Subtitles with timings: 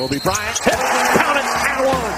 [0.00, 2.12] Kobe Bryant, count it, and one.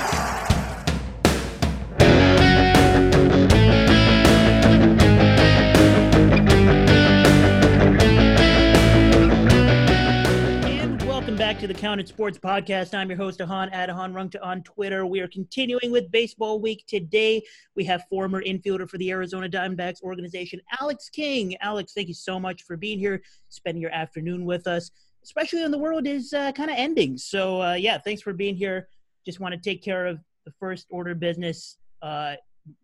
[11.09, 12.95] Welcome back to the Counted Sports Podcast.
[12.95, 15.05] I'm your host, Ahan Adahan Rungta on Twitter.
[15.05, 16.85] We are continuing with baseball week.
[16.87, 17.43] Today,
[17.75, 21.57] we have former infielder for the Arizona Diamondbacks organization, Alex King.
[21.61, 24.93] Alex, thank you so much for being here, spending your afternoon with us,
[25.25, 27.17] especially when the world is uh, kind of ending.
[27.17, 28.89] So, uh, yeah, thanks for being here.
[29.25, 31.79] Just want to take care of the first order business.
[32.01, 32.35] Uh,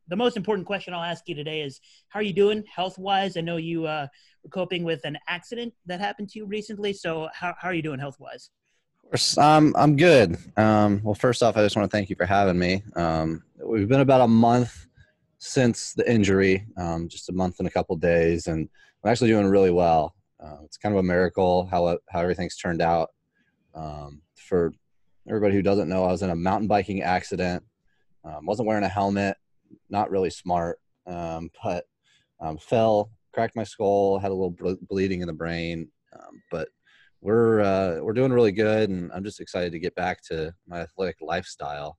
[0.08, 3.36] the most important question I'll ask you today is how are you doing health wise?
[3.36, 4.06] I know you uh,
[4.42, 6.92] were coping with an accident that happened to you recently.
[6.92, 8.50] So, how, how are you doing health wise?
[9.04, 10.36] Of course, um, I'm good.
[10.56, 12.82] Um, well, first off, I just want to thank you for having me.
[12.94, 14.86] Um, we've been about a month
[15.38, 18.68] since the injury, um, just a month and a couple days, and
[19.02, 20.14] I'm actually doing really well.
[20.42, 23.10] Uh, it's kind of a miracle how how everything's turned out.
[23.74, 24.72] Um, for
[25.28, 27.64] everybody who doesn't know, I was in a mountain biking accident.
[28.24, 29.36] Um, wasn't wearing a helmet.
[29.90, 31.84] Not really smart, um, but
[32.40, 36.68] um, fell, cracked my skull, had a little ble- bleeding in the brain, um, but
[37.20, 40.80] we're uh, we're doing really good, and I'm just excited to get back to my
[40.80, 41.98] athletic lifestyle.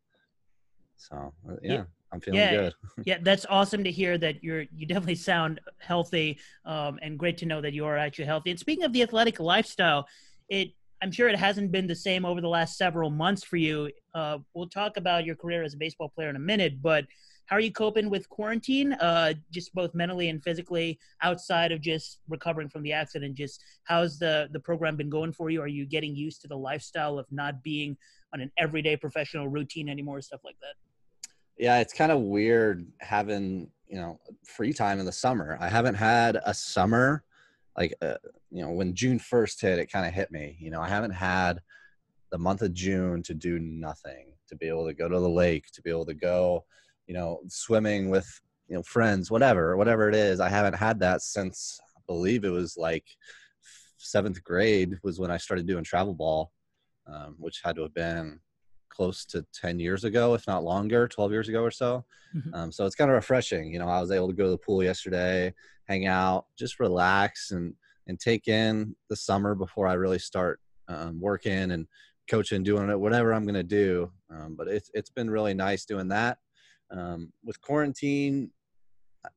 [0.97, 1.83] So uh, yeah, Yeah.
[2.11, 2.51] I'm feeling Yeah.
[2.51, 2.73] good.
[3.05, 7.45] yeah, that's awesome to hear that you're you definitely sound healthy, um, and great to
[7.45, 8.49] know that you are actually healthy.
[8.51, 10.07] And speaking of the athletic lifestyle,
[10.49, 10.69] it
[11.01, 13.89] I'm sure it hasn't been the same over the last several months for you.
[14.13, 17.05] Uh, we'll talk about your career as a baseball player in a minute, but
[17.45, 22.19] how are you coping with quarantine, uh, just both mentally and physically, outside of just
[22.27, 23.35] recovering from the accident?
[23.35, 25.61] Just how's the the program been going for you?
[25.61, 27.95] Are you getting used to the lifestyle of not being
[28.33, 30.75] on an everyday professional routine anymore, stuff like that?
[31.59, 35.57] Yeah, it's kind of weird having you know free time in the summer.
[35.59, 37.23] I haven't had a summer
[37.77, 38.15] like uh,
[38.49, 40.57] you know when June first hit, it kind of hit me.
[40.59, 41.59] You know, I haven't had
[42.31, 45.65] the month of June to do nothing, to be able to go to the lake,
[45.73, 46.63] to be able to go,
[47.07, 48.27] you know, swimming with
[48.69, 50.39] you know friends, whatever, whatever it is.
[50.39, 53.05] I haven't had that since I believe it was like
[53.97, 56.53] seventh grade was when I started doing travel ball,
[57.05, 58.39] um, which had to have been
[58.99, 62.03] close to 10 years ago, if not longer, 12 years ago or so.
[62.35, 62.53] Mhm.
[62.53, 63.71] Um, so it's kind of refreshing.
[63.71, 65.53] You know, I was able to go to the pool yesterday,
[65.85, 67.73] hang out, just relax and,
[68.07, 71.87] and take in the summer before I really start um, working and
[72.29, 74.11] coaching, doing it, whatever I'm going to do.
[74.29, 76.39] Um, but it's, it's been really nice doing that.
[76.91, 78.51] Um, with quarantine,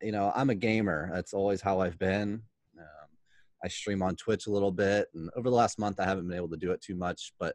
[0.00, 1.08] you know, I'm a gamer.
[1.14, 2.42] That's always how I've been.
[2.76, 3.08] Um,
[3.62, 6.36] I stream on Twitch a little bit, and over the last month, I haven't been
[6.36, 7.32] able to do it too much.
[7.38, 7.54] But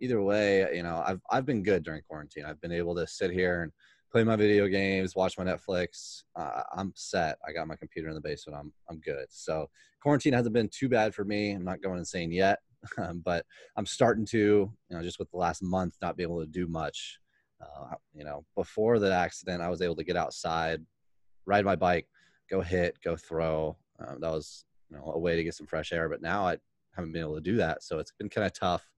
[0.00, 2.44] either way, you know, I've I've been good during quarantine.
[2.44, 3.72] I've been able to sit here and
[4.10, 6.22] play my video games, watch my Netflix.
[6.34, 7.38] Uh, I'm set.
[7.46, 8.58] I got my computer in the basement.
[8.58, 9.26] I'm I'm good.
[9.30, 9.68] So
[10.02, 11.52] quarantine hasn't been too bad for me.
[11.52, 12.60] I'm not going insane yet,
[13.24, 13.44] but
[13.76, 16.66] I'm starting to, you know, just with the last month not be able to do
[16.66, 17.18] much.
[17.60, 20.80] Uh, you know, before the accident, I was able to get outside,
[21.44, 22.06] ride my bike,
[22.48, 23.76] go hit, go throw.
[23.98, 26.08] Um, that was you know a way to get some fresh air.
[26.08, 26.56] But now I
[26.94, 28.88] haven't been able to do that, so it's been kind of tough.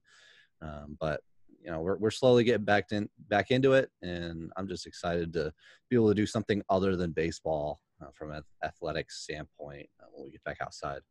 [0.61, 1.21] Um, but
[1.63, 5.33] you know we're we're slowly getting back in back into it, and I'm just excited
[5.33, 5.53] to
[5.89, 10.25] be able to do something other than baseball uh, from an athletic standpoint uh, when
[10.25, 11.01] we get back outside.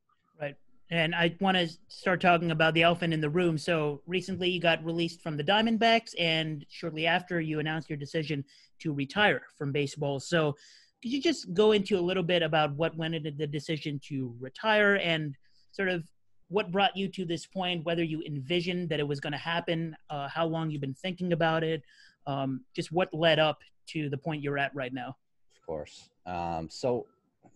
[0.41, 0.57] Right.
[0.93, 3.57] And I want to start talking about the elephant in the room.
[3.57, 8.45] So recently you got released from the Diamondbacks, and shortly after you announced your decision
[8.81, 10.19] to retire from baseball.
[10.19, 10.57] So
[11.03, 14.35] could you just go into a little bit about what went into the decision to
[14.41, 15.35] retire and
[15.71, 16.03] sort of
[16.51, 19.97] what brought you to this point, whether you envisioned that it was going to happen,
[20.11, 21.83] uh, how long you've been thinking about it,
[22.27, 25.17] um, just what led up to the point you're at right now?
[25.57, 26.11] Of course.
[26.27, 27.07] Um, so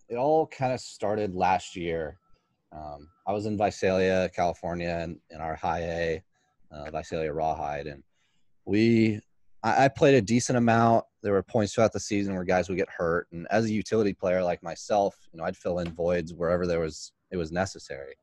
[0.07, 2.17] it all kind of started last year.
[2.71, 6.23] Um, I was in Visalia, California, in, in our high A,
[6.71, 8.03] uh, Visalia Rawhide, and
[8.65, 9.21] we
[9.63, 11.05] I, I played a decent amount.
[11.21, 14.13] There were points throughout the season where guys would get hurt, and as a utility
[14.13, 18.15] player like myself, you know, I'd fill in voids wherever there was it was necessary.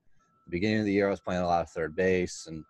[0.48, 2.64] Beginning of the year, I was playing a lot of third base and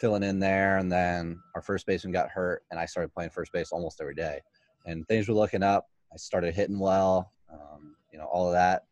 [0.00, 3.52] filling in there, and then our first baseman got hurt, and I started playing first
[3.52, 4.40] base almost every day,
[4.86, 5.86] and things were looking up.
[6.12, 8.84] I started hitting well, um, you know, all of that.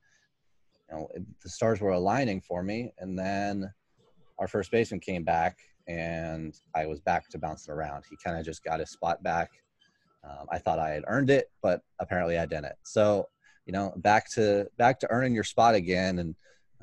[0.89, 3.73] You know, it, the stars were aligning for me, and then
[4.39, 5.59] our first baseman came back,
[5.89, 8.05] and I was back to bouncing around.
[8.09, 9.51] He kind of just got his spot back.
[10.25, 12.75] Um, I thought I had earned it, but apparently I didn't.
[12.85, 13.29] So,
[13.67, 16.35] you know, back to back to earning your spot again, and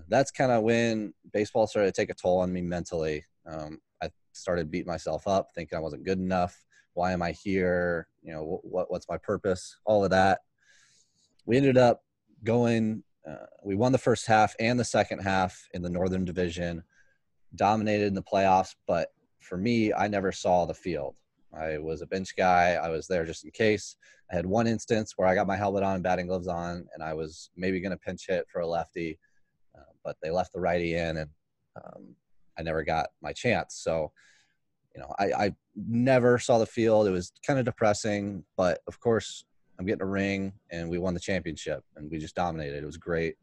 [0.07, 3.25] that's kind of when baseball started to take a toll on me mentally.
[3.45, 6.63] Um, I started beating myself up, thinking I wasn't good enough.
[6.93, 8.07] Why am I here?
[8.21, 9.77] You know, what what's my purpose?
[9.85, 10.39] All of that.
[11.45, 12.03] We ended up
[12.43, 13.03] going.
[13.27, 16.83] Uh, we won the first half and the second half in the Northern Division,
[17.55, 19.09] dominated in the playoffs, but
[19.39, 21.15] for me, I never saw the field.
[21.53, 22.73] I was a bench guy.
[22.73, 23.95] I was there just in case.
[24.31, 27.13] I had one instance where I got my helmet on, batting gloves on, and I
[27.13, 29.19] was maybe going to pinch hit for a lefty,
[30.03, 31.29] but they left the righty in, and
[31.75, 32.15] um,
[32.57, 33.75] I never got my chance.
[33.83, 34.11] So,
[34.95, 37.07] you know, I, I never saw the field.
[37.07, 39.45] It was kind of depressing, but of course,
[39.79, 42.83] I'm getting a ring, and we won the championship, and we just dominated.
[42.83, 43.35] It was great.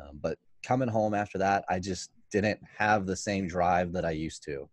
[0.00, 4.10] Um, but coming home after that, I just didn't have the same drive that I
[4.10, 4.68] used to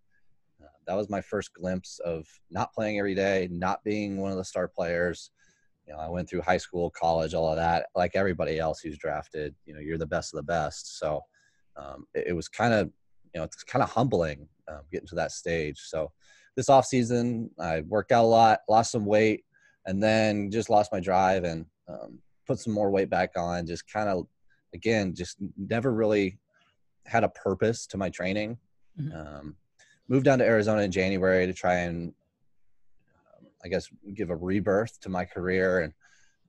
[0.88, 4.44] that was my first glimpse of not playing every day, not being one of the
[4.44, 5.32] star players.
[5.92, 7.88] You know, I went through high school, college, all of that.
[7.96, 10.98] Like everybody else who's drafted, you know, you're the best of the best.
[11.00, 11.22] So
[11.76, 12.88] um, it, it, was kind of,
[13.34, 15.80] you know, it's kind of humbling um, getting to that stage.
[15.80, 16.10] So
[16.56, 19.44] this off season, I worked out a lot, lost some weight,
[19.86, 23.68] and then just lost my drive and um, put some more weight back on.
[23.68, 24.28] Just kind of,
[24.74, 26.40] again, just never really
[27.06, 28.58] had a purpose to my training.
[28.98, 29.14] Mm-hmm.
[29.14, 29.56] Um,
[30.08, 32.14] moved down to Arizona in January to try and,
[33.64, 35.82] I guess, give a rebirth to my career.
[35.82, 35.94] And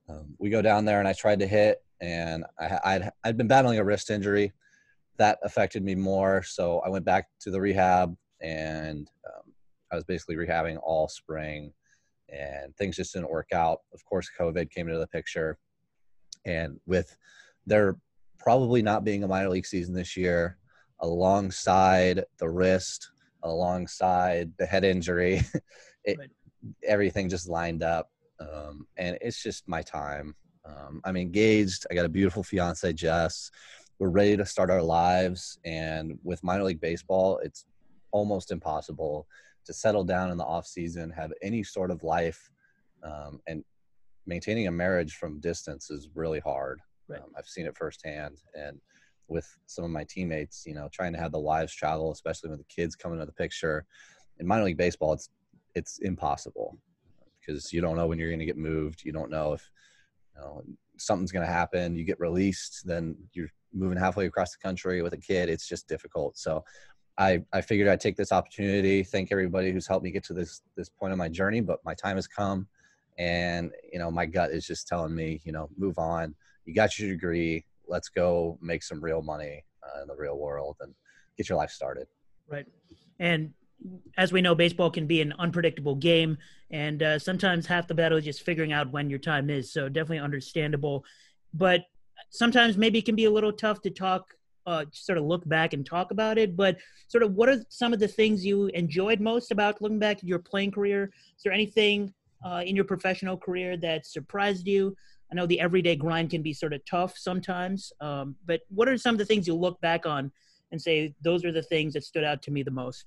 [0.09, 3.49] um, we go down there, and I tried to hit, and I, I'd I'd been
[3.49, 4.53] battling a wrist injury
[5.19, 6.43] that affected me more.
[6.43, 9.53] So I went back to the rehab, and um,
[9.91, 11.73] I was basically rehabbing all spring,
[12.29, 13.81] and things just didn't work out.
[13.93, 15.59] Of course, COVID came into the picture,
[16.45, 17.17] and with
[17.67, 17.97] there
[18.39, 20.59] probably not being a minor league season this year,
[21.01, 23.13] alongside the wrist
[23.43, 25.43] alongside the head injury.
[26.05, 26.19] it.
[26.87, 28.11] Everything just lined up.
[28.41, 30.35] Um, and it's just my time.
[30.65, 31.87] Um, I'm engaged.
[31.91, 33.51] I got a beautiful fiance, Jess.
[33.99, 35.59] We're ready to start our lives.
[35.65, 37.67] And with minor league baseball, it's
[38.11, 39.27] almost impossible
[39.65, 42.51] to settle down in the off season, have any sort of life,
[43.03, 43.65] um, and
[44.27, 46.81] maintaining a marriage from distance is really hard.
[47.09, 47.21] Right.
[47.21, 48.81] Um, I've seen it firsthand, and
[49.29, 52.59] with some of my teammates, you know, trying to have the wives travel, especially when
[52.59, 53.85] the kids come into the picture.
[54.39, 55.31] In minor league baseball, it's
[55.75, 56.79] it's impossible
[57.41, 59.05] because you don't know when you're going to get moved.
[59.05, 59.71] You don't know if
[60.35, 60.63] you know,
[60.97, 61.97] something's going to happen.
[61.97, 65.49] You get released, then you're moving halfway across the country with a kid.
[65.49, 66.37] It's just difficult.
[66.37, 66.65] So
[67.19, 70.63] I, I figured I'd take this opportunity, thank everybody who's helped me get to this
[70.77, 71.61] this point of my journey.
[71.61, 72.67] But my time has come,
[73.19, 76.35] and you know my gut is just telling me, you know, move on.
[76.65, 80.77] You got your degree let's go make some real money uh, in the real world
[80.81, 80.95] and
[81.37, 82.07] get your life started.
[82.49, 82.67] Right.
[83.19, 83.53] And
[84.17, 86.39] as we know, baseball can be an unpredictable game,
[86.71, 89.73] and uh, sometimes half the battle is just figuring out when your time is.
[89.73, 91.05] So definitely understandable,
[91.55, 91.85] but
[92.31, 94.35] sometimes maybe it can be a little tough to talk,
[94.67, 96.57] uh, sort of look back and talk about it.
[96.57, 100.19] But sort of, what are some of the things you enjoyed most about looking back
[100.19, 101.11] at your playing career?
[101.37, 102.13] Is there anything
[102.45, 104.97] uh, in your professional career that surprised you?
[105.31, 108.99] I know the everyday grind can be sort of tough sometimes, um, but what are
[108.99, 110.31] some of the things you look back on
[110.71, 113.07] and say those are the things that stood out to me the most?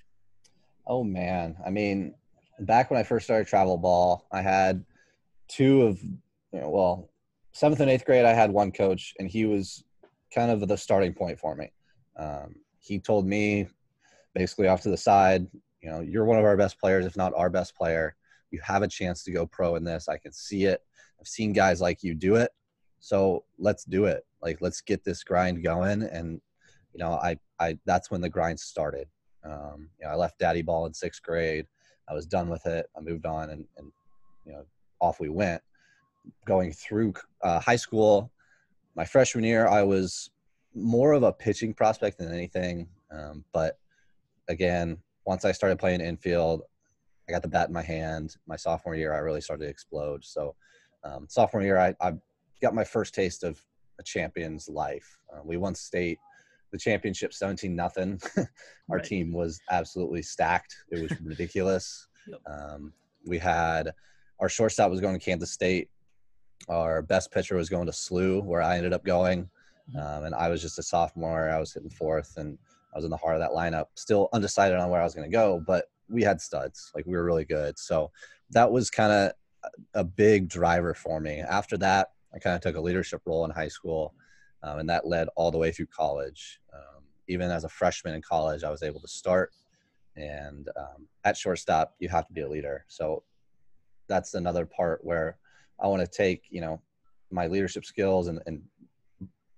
[0.87, 2.15] Oh man, I mean,
[2.59, 4.85] back when I first started travel ball, I had
[5.47, 7.09] two of, you know, well,
[7.53, 9.83] seventh and eighth grade, I had one coach, and he was
[10.33, 11.71] kind of the starting point for me.
[12.17, 13.67] Um, he told me
[14.33, 15.47] basically off to the side,
[15.81, 18.15] you know, you're one of our best players, if not our best player.
[18.51, 20.07] You have a chance to go pro in this.
[20.07, 20.81] I can see it.
[21.19, 22.51] I've seen guys like you do it.
[22.99, 24.25] So let's do it.
[24.41, 26.03] Like let's get this grind going.
[26.03, 26.41] And
[26.93, 29.07] you know, I I that's when the grind started.
[29.45, 31.67] Um, you know, I left daddy ball in sixth grade.
[32.09, 32.87] I was done with it.
[32.97, 33.91] I moved on and, and
[34.45, 34.65] you know,
[34.99, 35.61] off we went.
[36.45, 38.31] Going through uh, high school,
[38.95, 40.31] my freshman year, I was
[40.73, 42.87] more of a pitching prospect than anything.
[43.11, 43.77] Um, but
[44.47, 46.63] again, once I started playing infield,
[47.27, 48.35] I got the bat in my hand.
[48.47, 50.23] My sophomore year, I really started to explode.
[50.23, 50.55] So
[51.03, 52.13] um, sophomore year, I, I,
[52.61, 53.61] got my first taste of
[53.99, 55.19] a champion's life.
[55.31, 56.17] Uh, we won state,
[56.75, 58.19] the championship 17 nothing.
[58.89, 59.03] Our right.
[59.03, 60.75] team was absolutely stacked.
[60.91, 62.07] It was ridiculous.
[62.27, 62.41] Yep.
[62.47, 62.91] Um,
[63.27, 63.93] we had
[64.39, 65.89] our shortstop was going to Kansas State.
[66.67, 69.47] Our best pitcher was going to SLU, where I ended up going.
[69.95, 69.99] Mm-hmm.
[69.99, 71.51] Um, and I was just a sophomore.
[71.51, 72.57] I was hitting fourth, and
[72.91, 73.89] I was in the heart of that lineup.
[73.93, 76.91] Still undecided on where I was going to go, but we had studs.
[76.95, 77.77] Like we were really good.
[77.77, 78.09] So
[78.49, 79.33] that was kind of
[79.93, 81.41] a big driver for me.
[81.41, 84.15] After that, I kind of took a leadership role in high school,
[84.63, 86.59] um, and that led all the way through college.
[87.27, 89.51] Even as a freshman in college, I was able to start.
[90.15, 92.85] And um, at shortstop, you have to be a leader.
[92.87, 93.23] So
[94.07, 95.37] that's another part where
[95.79, 96.81] I want to take, you know,
[97.31, 98.61] my leadership skills and, and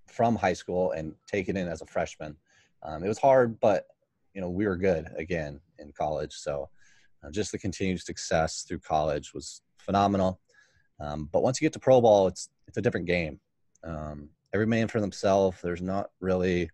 [0.08, 2.36] from high school and take it in as a freshman.
[2.82, 3.86] Um, it was hard, but
[4.34, 6.32] you know we were good again in college.
[6.32, 6.68] So
[7.24, 10.40] uh, just the continued success through college was phenomenal.
[11.00, 13.40] Um, but once you get to pro ball, it's it's a different game.
[13.84, 15.58] Um, every man for themselves.
[15.62, 16.70] There's not really,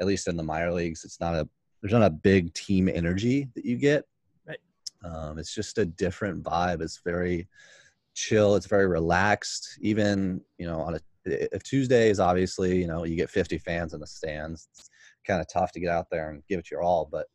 [0.00, 1.48] at least in the minor leagues, it's not a
[1.80, 4.04] there's not a big team energy that you get.
[5.04, 6.80] Um, it's just a different vibe.
[6.80, 7.46] It's very
[8.14, 8.56] chill.
[8.56, 9.78] It's very relaxed.
[9.80, 13.94] Even you know on a, a Tuesday is obviously you know you get 50 fans
[13.94, 14.68] in the stands.
[14.72, 14.90] It's
[15.26, 17.26] kind of tough to get out there and give it your all, but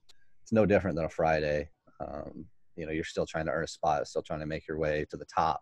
[0.41, 1.69] it's no different than a Friday.
[1.99, 4.77] Um, you know you're still trying to earn a spot, still trying to make your
[4.77, 5.61] way to the top,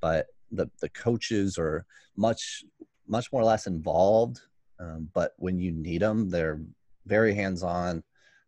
[0.00, 1.84] but the the coaches are
[2.16, 2.64] much
[3.06, 4.40] much more or less involved.
[4.78, 6.60] Um, but when you need them, they're
[7.06, 8.02] very hands on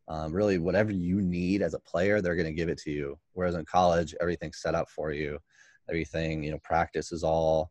[0.09, 3.19] um, really whatever you need as a player they're going to give it to you.
[3.35, 5.39] Whereas in college everything's set up for you.
[5.89, 7.71] Everything you know practice is all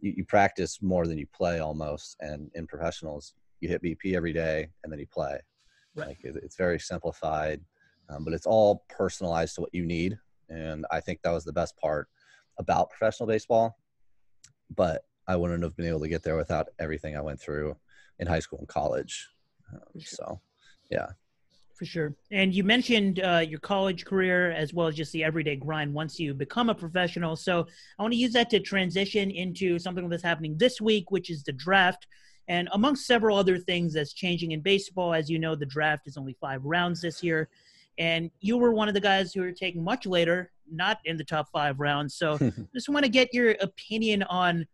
[0.00, 2.16] you, you practice more than you play almost.
[2.20, 5.38] And in professionals you hit bp every day and then you play.
[5.94, 6.08] Right.
[6.08, 7.62] like it, it's very simplified
[8.10, 10.18] um, but it's all personalized to what you need.
[10.48, 12.08] And i think that was the best part
[12.58, 13.78] about professional baseball.
[14.74, 17.76] But i wouldn't have been able to get there without everything i went through
[18.18, 19.28] in high school and college
[19.72, 20.40] um, so
[20.90, 21.08] yeah
[21.76, 22.14] for sure.
[22.30, 26.18] And you mentioned uh, your college career as well as just the everyday grind once
[26.18, 27.36] you become a professional.
[27.36, 27.66] So
[27.98, 31.44] I want to use that to transition into something that's happening this week, which is
[31.44, 32.06] the draft.
[32.48, 36.16] And amongst several other things that's changing in baseball, as you know, the draft is
[36.16, 37.48] only five rounds this year.
[37.98, 41.24] And you were one of the guys who were taken much later, not in the
[41.24, 42.14] top five rounds.
[42.14, 42.38] So
[42.74, 44.66] just want to get your opinion on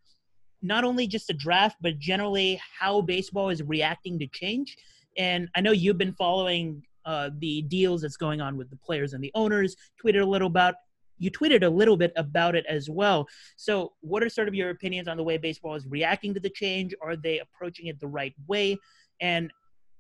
[0.63, 4.77] not only just the draft, but generally how baseball is reacting to change.
[5.19, 9.13] And I know you've been following uh, the deals that's going on with the players
[9.13, 9.77] and the owners.
[10.03, 10.77] Tweeted a little about
[11.19, 13.29] you tweeted a little bit about it as well.
[13.57, 16.51] So, what are sort of your opinions on the way baseball is reacting to the
[16.51, 16.95] change?
[17.01, 18.77] Are they approaching it the right way?
[19.21, 19.53] And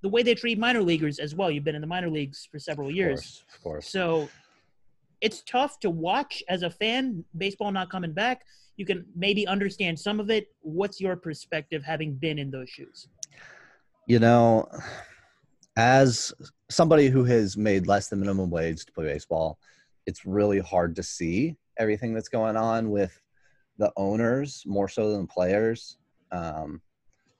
[0.02, 1.48] the way they treat minor leaguers as well.
[1.48, 3.20] You've been in the minor leagues for several years.
[3.20, 3.54] Of course.
[3.54, 3.88] Of course.
[3.88, 4.28] So,
[5.22, 8.44] it's tough to watch as a fan, baseball not coming back.
[8.76, 10.48] You can maybe understand some of it.
[10.60, 13.08] What's your perspective having been in those shoes?
[14.08, 14.68] You know,
[15.76, 16.32] as
[16.68, 19.58] somebody who has made less than minimum wage to play baseball,
[20.06, 23.18] it's really hard to see everything that's going on with
[23.78, 25.98] the owners more so than players.
[26.32, 26.82] Um,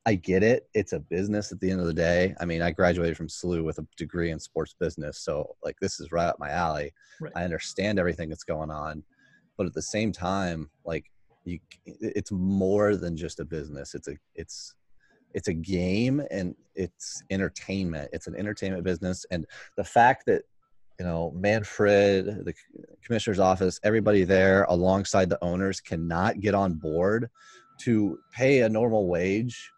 [0.04, 0.68] I get it.
[0.74, 2.34] It's a business at the end of the day.
[2.40, 5.18] I mean, I graduated from SLU with a degree in sports business.
[5.20, 6.92] So, like, this is right up my alley.
[7.20, 7.32] Right.
[7.36, 9.04] I understand everything that's going on.
[9.56, 11.04] But at the same time, like,
[11.44, 13.94] you, it's more than just a business.
[13.94, 14.74] It's a, it's,
[15.34, 18.10] it's a game and it's entertainment.
[18.12, 20.42] It's an entertainment business, and the fact that
[20.98, 22.54] you know Manfred, the
[23.04, 27.28] commissioner's office, everybody there alongside the owners cannot get on board
[27.80, 29.70] to pay a normal wage,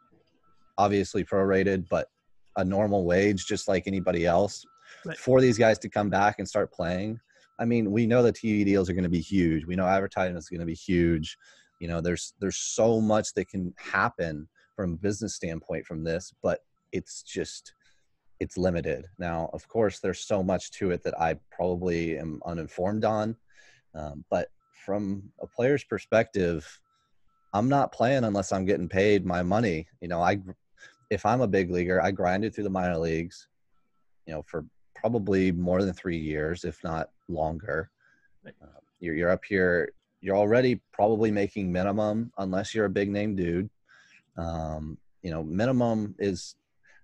[0.78, 2.08] obviously prorated, but
[2.56, 4.64] a normal wage just like anybody else
[5.04, 5.16] right.
[5.16, 7.18] for these guys to come back and start playing.
[7.58, 9.64] I mean, we know the TV deals are going to be huge.
[9.64, 11.36] We know advertising is going to be huge.
[11.80, 16.32] You know, there's there's so much that can happen from a business standpoint from this,
[16.42, 16.60] but
[16.92, 17.74] it's just
[18.40, 19.06] it's limited.
[19.18, 23.36] Now, of course, there's so much to it that I probably am uninformed on,
[23.94, 24.48] um, but
[24.84, 26.66] from a player's perspective,
[27.52, 29.86] I'm not playing unless I'm getting paid my money.
[30.00, 30.40] You know, I
[31.10, 33.48] if I'm a big leaguer, I grinded through the minor leagues,
[34.26, 37.90] you know, for probably more than three years, if not longer.
[38.46, 39.92] Uh, you're, you're up here.
[40.20, 43.68] You're already probably making minimum unless you're a big name dude.
[44.38, 46.56] Um, you know, minimum is,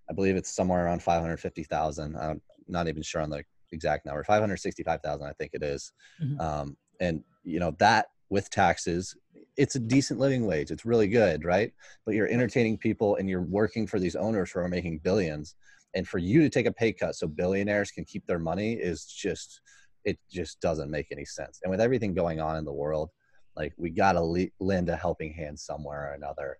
[0.09, 2.17] I believe it's somewhere around 550,000.
[2.17, 5.93] I'm not even sure on the exact number, 565,000, I think it is.
[6.23, 6.41] Mm-hmm.
[6.41, 9.17] Um, and, you know, that with taxes,
[9.57, 10.71] it's a decent living wage.
[10.71, 11.73] It's really good, right?
[12.05, 15.55] But you're entertaining people and you're working for these owners who are making billions.
[15.95, 19.05] And for you to take a pay cut so billionaires can keep their money is
[19.05, 19.61] just,
[20.05, 21.61] it just doesn't make any sense.
[21.63, 23.11] And with everything going on in the world,
[23.57, 26.59] like we got to le- lend a helping hand somewhere or another.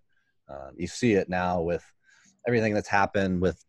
[0.49, 1.83] Um, you see it now with
[2.47, 3.63] everything that's happened with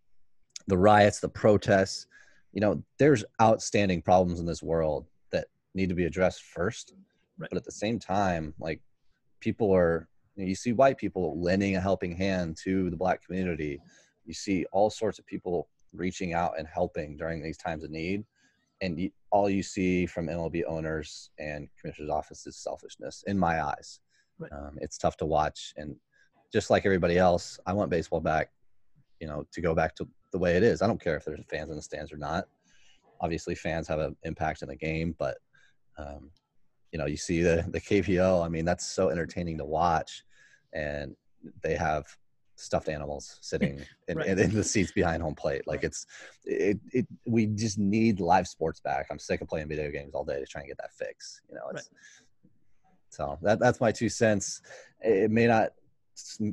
[0.67, 2.07] the riots, the protests.
[2.53, 6.93] You know, there's outstanding problems in this world that need to be addressed first.
[7.39, 7.49] Right.
[7.51, 8.81] But at the same time, like
[9.43, 13.23] people are, you, know, you see white people lending a helping hand to the black
[13.25, 13.79] community.
[14.25, 18.25] You see all sorts of people reaching out and helping during these times of need.
[18.81, 23.63] And you, all you see from MLB owners and commissioner's office is selfishness in my
[23.63, 24.01] eyes.
[24.39, 24.51] Right.
[24.53, 25.75] Um, it's tough to watch.
[25.77, 25.97] And
[26.53, 28.51] just like everybody else, I want baseball back,
[29.21, 30.83] you know, to go back to the way it is.
[30.83, 32.47] I don't care if there's fans in the stands or not.
[33.21, 35.37] Obviously, fans have an impact in the game, but
[35.97, 36.31] um,
[36.93, 38.45] you know, you see the the KBO.
[38.45, 40.23] I mean, that's so entertaining to watch,
[40.73, 41.17] and
[41.63, 42.07] they have
[42.57, 44.29] stuffed animals sitting in, right.
[44.29, 45.63] in, in, the seats behind home plate.
[45.67, 46.07] Like it's,
[46.45, 49.07] it, it, we just need live sports back.
[49.11, 51.41] I'm sick of playing video games all day to try and get that fix.
[51.49, 52.53] You know, it's, right.
[53.09, 54.63] so that, that's my two cents.
[55.01, 55.73] It may not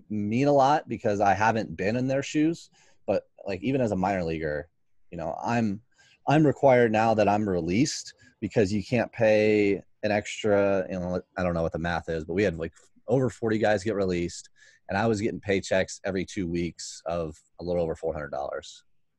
[0.09, 2.69] mean a lot because I haven't been in their shoes.
[3.05, 4.69] But like even as a minor leaguer,
[5.11, 5.81] you know, I'm
[6.27, 10.85] I'm required now that I'm released because you can't pay an extra.
[10.89, 12.73] You know, I don't know what the math is, but we had like
[13.07, 14.49] over 40 guys get released,
[14.87, 18.61] and I was getting paychecks every two weeks of a little over $400 or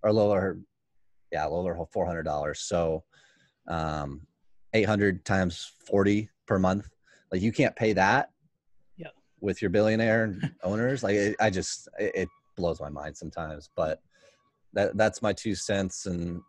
[0.05, 0.59] a little over,
[1.33, 2.57] yeah, a little over $400.
[2.57, 3.05] So,
[3.69, 4.27] um,
[4.73, 6.89] 800 times 40 per month.
[7.33, 8.31] Like you can't pay that
[8.97, 9.09] Yeah.
[9.41, 11.03] with your billionaire owners.
[11.03, 14.01] Like it, I just, it, it blows my mind sometimes, but
[14.73, 16.07] that that's my two cents.
[16.07, 16.41] And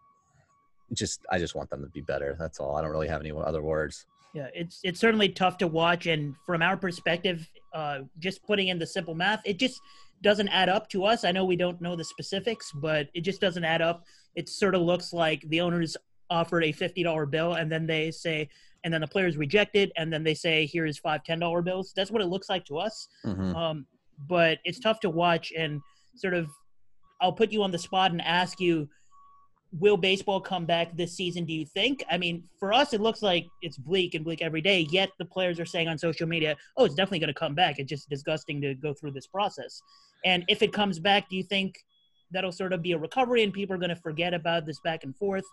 [0.93, 2.35] just, I just want them to be better.
[2.39, 2.75] That's all.
[2.75, 4.05] I don't really have any other words.
[4.33, 8.79] Yeah, it's it's certainly tough to watch, and from our perspective, uh, just putting in
[8.79, 9.81] the simple math, it just
[10.21, 11.25] doesn't add up to us.
[11.25, 14.05] I know we don't know the specifics, but it just doesn't add up.
[14.35, 15.97] It sort of looks like the owners
[16.29, 18.47] offered a fifty dollar bill, and then they say,
[18.85, 21.91] and then the players reject it, and then they say, "Here's five ten dollar bills."
[21.93, 23.09] That's what it looks like to us.
[23.25, 23.53] Mhm.
[23.53, 23.85] Um,
[24.29, 25.81] but it's tough to watch, and
[26.15, 26.47] sort of,
[27.19, 28.87] I'll put you on the spot and ask you,
[29.79, 33.21] will baseball come back this season do you think i mean for us it looks
[33.21, 36.57] like it's bleak and bleak every day yet the players are saying on social media
[36.77, 39.81] oh it's definitely going to come back it's just disgusting to go through this process
[40.25, 41.75] and if it comes back do you think
[42.31, 45.03] that'll sort of be a recovery and people are going to forget about this back
[45.03, 45.45] and forth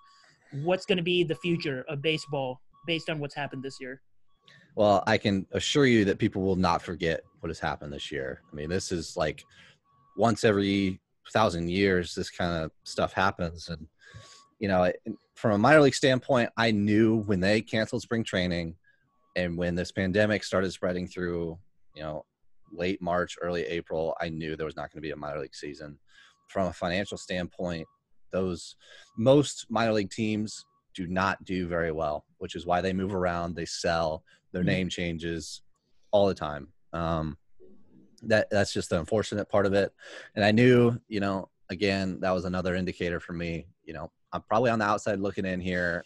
[0.62, 4.00] what's going to be the future of baseball based on what's happened this year
[4.74, 8.42] Well, I can assure you that people will not forget what has happened this year.
[8.50, 9.44] I mean, this is like
[10.16, 11.00] once every
[11.32, 13.68] thousand years, this kind of stuff happens.
[13.68, 13.86] And,
[14.58, 14.90] you know,
[15.34, 18.76] from a minor league standpoint, I knew when they canceled spring training
[19.36, 21.58] and when this pandemic started spreading through,
[21.94, 22.24] you know,
[22.72, 25.54] late March, early April, I knew there was not going to be a minor league
[25.54, 25.98] season.
[26.48, 27.86] From a financial standpoint,
[28.32, 28.76] those
[29.16, 33.54] most minor league teams do not do very well, which is why they move around,
[33.54, 34.66] they sell, their Mhm.
[34.66, 35.62] name changes
[36.10, 36.72] all the time.
[36.92, 37.38] Um,
[38.22, 39.92] that that's just the unfortunate part of it.
[40.34, 43.68] And I knew, you know, again, that was another indicator for me.
[43.84, 46.04] You know, I'm probably on the outside looking in here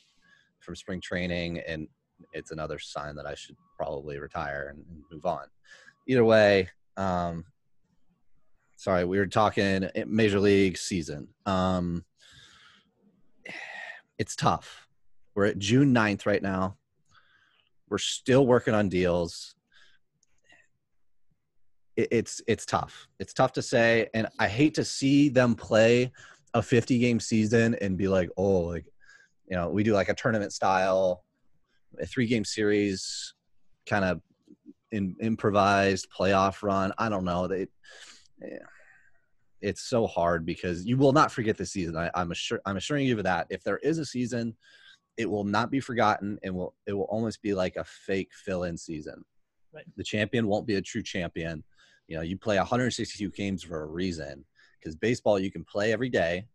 [0.61, 1.89] from spring training, and
[2.33, 5.47] it's another sign that I should probably retire and, move on.
[6.07, 7.45] Either way, um,
[8.77, 11.29] sorry, we were talking major league season.
[11.47, 12.05] Um,
[14.19, 14.87] it's tough.
[15.35, 16.77] We're at June 9th right now.
[17.89, 19.55] We're still working on deals.
[21.97, 23.09] It, it's it's tough.
[23.19, 26.13] It's tough to say, and I hate to see them play
[26.55, 28.87] a 50 game season and be like, oh, like
[29.53, 31.25] you know, we do like a tournament style,
[32.01, 33.35] a three game series,
[33.87, 34.21] kind of
[34.91, 36.93] in, improvised playoff run.
[36.99, 37.47] I don't know.
[37.49, 37.67] They,
[38.41, 38.59] yeah.
[39.61, 41.97] it's so hard because you will not forget the season.
[41.97, 43.47] I, I'm assure I'm assuring you of that.
[43.51, 44.57] If there is a season,
[45.17, 48.77] it will not be forgotten and will it will almost be like a fake fill-in
[48.77, 49.23] season.
[49.75, 49.85] Right.
[49.97, 51.65] The champion won't be a true champion.
[52.09, 54.45] You know, you play 162 games for a reason
[54.83, 56.47] because baseball you can play every day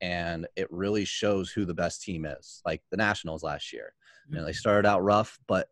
[0.00, 2.62] and it really shows who the best team is.
[2.64, 3.94] Like the Nationals last year.
[4.30, 5.70] You know, they started out rough, but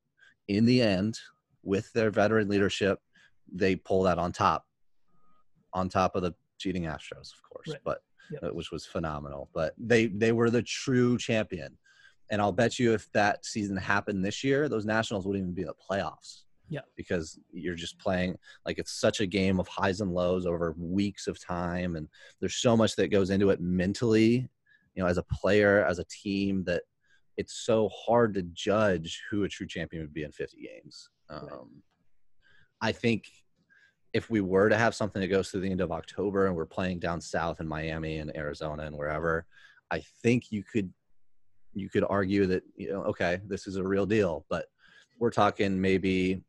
[0.49, 1.19] in the end,
[1.63, 3.01] with their veteran leadership,
[3.53, 4.65] they pull that on top,
[5.75, 7.81] on top of the cheating Astros, of course, Right.
[7.85, 8.43] but Yep.
[8.43, 9.51] uh, which was phenomenal.
[9.55, 11.79] But they they were the true champion,
[12.31, 15.63] and I'll bet you if that season happened this year, those Nationals wouldn't even be
[15.63, 16.43] in the playoffs.
[16.69, 16.81] Yeah.
[16.97, 21.27] because you're just playing like it's such a game of highs and lows over weeks
[21.27, 22.09] of time, and
[22.41, 24.49] there's so much that goes into it mentally,
[24.95, 26.83] you know, as a player, as a team that
[27.37, 31.11] it's so hard to judge who a true champion would be in 50 games.
[31.29, 31.83] Um,
[32.81, 33.29] I think
[34.13, 36.65] if we were to have something that goes through the end of October and we're
[36.67, 39.47] playing down south in Miami and Arizona and wherever,
[39.91, 40.93] I think you could
[41.75, 44.67] you could argue that you know okay this is a real deal, but
[45.19, 46.43] we're talking maybe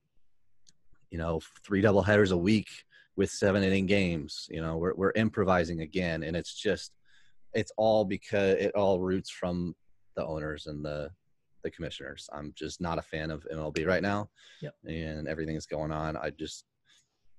[1.12, 2.68] you know three double headers a week
[3.16, 4.48] with seven inning games.
[4.52, 6.92] You know we're we're improvising again, and it's just
[7.54, 9.76] it's all because it all roots from
[10.16, 11.10] the owners and the
[11.64, 12.30] the commissioners.
[12.32, 14.30] I'm just not a fan of MLB right now,
[14.62, 14.76] Yep.
[14.86, 16.16] and everything that's going on.
[16.16, 16.66] I just,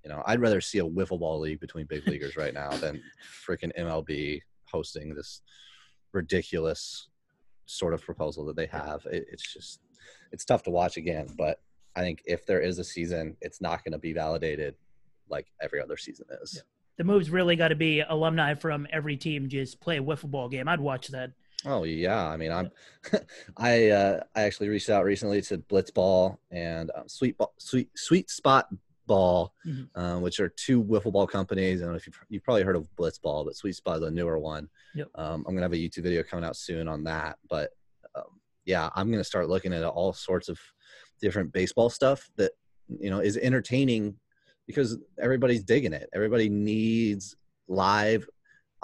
[0.04, 3.00] you know, I'd rather see a wiffle ball league between big leaguers right now than
[3.46, 5.40] freaking MLB hosting this
[6.12, 7.08] ridiculous
[7.66, 9.06] sort of proposal that they have.
[9.06, 9.80] It, it's just,
[10.32, 11.28] it's tough to watch again.
[11.36, 11.60] But
[11.96, 14.74] I think if there is a season, it's not going to be validated
[15.28, 16.54] like every other season is.
[16.56, 16.62] Yeah.
[16.96, 20.48] the move's really got to be alumni from every team just play a wiffle ball
[20.48, 21.32] game i'd watch that
[21.66, 22.70] Oh yeah, I mean I'm
[23.56, 28.30] I uh, I actually reached out recently to Blitzball and um, Sweet Ball, Sweet Sweet
[28.30, 28.68] Spot
[29.06, 29.88] Ball, Mhm.
[29.96, 31.80] um, which are two wiffle ball companies.
[31.80, 34.10] I don't know if you've, you've probably heard of Blitzball, but Sweet Spot is a
[34.10, 34.68] newer one.
[34.94, 35.08] Yep.
[35.16, 37.38] Um, I'm gonna have a YouTube video coming out soon on that.
[37.50, 37.70] But
[38.14, 40.60] um, yeah, I'm gonna start looking at all sorts of
[41.20, 42.52] different baseball stuff that
[43.00, 44.14] you know is entertaining
[44.66, 46.08] because everybody's digging it.
[46.14, 47.36] Everybody needs
[47.68, 48.26] live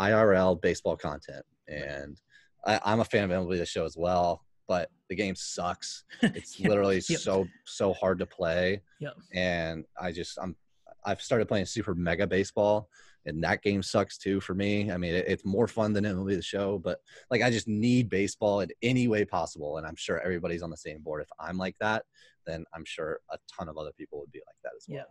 [0.01, 2.21] IRL baseball content, and
[2.67, 4.45] I, I'm a fan of MLB the show as well.
[4.67, 6.05] but the game sucks.
[6.23, 6.69] It's Yeah.
[6.71, 7.21] literally Yep.
[7.21, 8.81] so so hard to play.
[9.01, 9.15] Yep.
[9.35, 10.57] And I just I'm
[11.05, 12.89] I've started playing Super Mega Baseball,
[13.27, 14.91] and that game sucks too for me.
[14.91, 18.09] I mean, it, it's more fun than MLB the Show, but like I just need
[18.09, 21.23] baseball in any way possible, and I'm sure everybody's on the same board.
[21.23, 22.05] If I'm like that,
[22.47, 24.99] then I'm sure a ton of other people would be like that as well.
[24.99, 25.05] Yeah.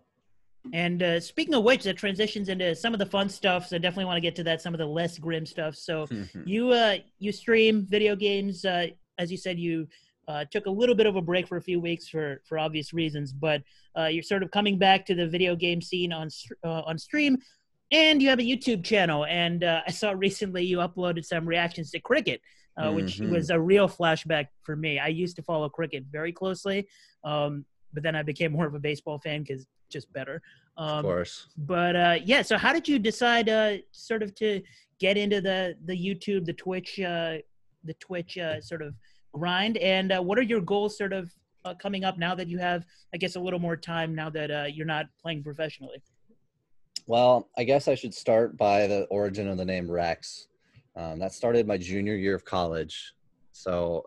[0.72, 3.68] And uh, speaking of which, that transitions into some of the fun stuff.
[3.68, 5.76] So I definitely want to get to that, some of the less grim stuff.
[5.76, 6.08] So
[6.46, 8.64] you uh, you stream video games.
[8.64, 9.88] Uh, as you said, you
[10.28, 12.94] uh, took a little bit of a break for a few weeks for for obvious
[12.94, 13.62] reasons, but
[13.98, 16.30] uh, you're sort of coming back to the video game scene on
[16.64, 17.38] uh, on stream.
[17.92, 21.92] And you have a YouTube channel, and uh, I saw recently you uploaded some reactions
[21.92, 22.42] to cricket,
[22.78, 23.30] uh, which Mhm.
[23.30, 24.98] was a real flashback for me.
[24.98, 26.88] I used to follow cricket very closely,
[27.24, 30.42] um, but then I became more of a baseball fan because just better.
[30.76, 31.50] of Um, course.
[31.56, 34.64] but uh, yeah, so how did you decide uh, sort of to
[34.98, 37.38] get into the the YouTube, the Twitch, uh,
[37.84, 38.96] the Twitch uh, sort of
[39.34, 41.32] grind, and uh, what are your goals sort of
[41.66, 44.50] uh, coming up now that you have, I guess, a little more time now that
[44.50, 46.02] uh, you're not playing professionally?
[47.06, 50.48] Well, I guess I should start by the origin of the name Rex.
[50.96, 53.14] Um, that started my junior year of college.
[53.52, 54.06] So,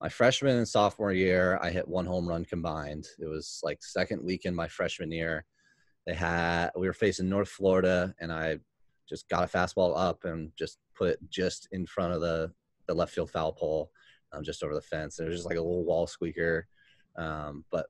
[0.00, 3.06] my freshman and sophomore year, I hit one home run combined.
[3.18, 5.46] It was like second weekend my freshman year.
[6.06, 8.58] They had we were facing North Florida, and I
[9.08, 12.52] just got a fastball up and just put it just in front of the
[12.86, 13.90] the left field foul pole,
[14.32, 15.18] um, just over the fence.
[15.18, 16.68] It was just like a little wall squeaker,
[17.16, 17.86] um, but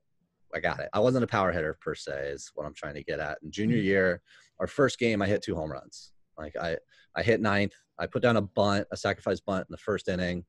[0.55, 0.89] I got it.
[0.93, 3.37] I wasn't a power hitter per se, is what I'm trying to get at.
[3.43, 3.83] In junior Mhm.
[3.83, 4.21] year,
[4.59, 6.11] our first game, I hit two home runs.
[6.37, 6.77] Like I,
[7.15, 7.73] I hit ninth.
[7.99, 10.45] I put down a bunt, a sacrifice bunt in the first inning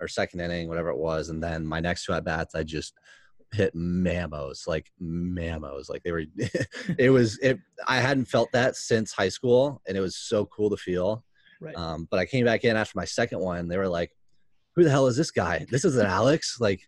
[0.00, 2.94] or second inning, whatever it was, and then my next two at bats, I just
[3.52, 6.24] hit mamos, like mamos, like they were.
[6.98, 7.58] it was it.
[7.86, 11.24] I hadn't felt that since high school, and it was so cool to feel.
[11.60, 11.76] Right.
[11.76, 13.68] Um, but I came back in after my second one.
[13.68, 14.12] They were like,
[14.74, 15.66] "Who the hell is this guy?
[15.70, 16.80] This isn't Alex." Like,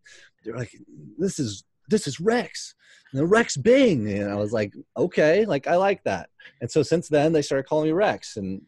[0.44, 0.72] they're like,
[1.18, 2.74] "This is this is Rex."
[3.12, 6.28] And the Rex Bing, and I was like, "Okay, like I like that."
[6.60, 8.62] And so since then, they started calling me Rex, and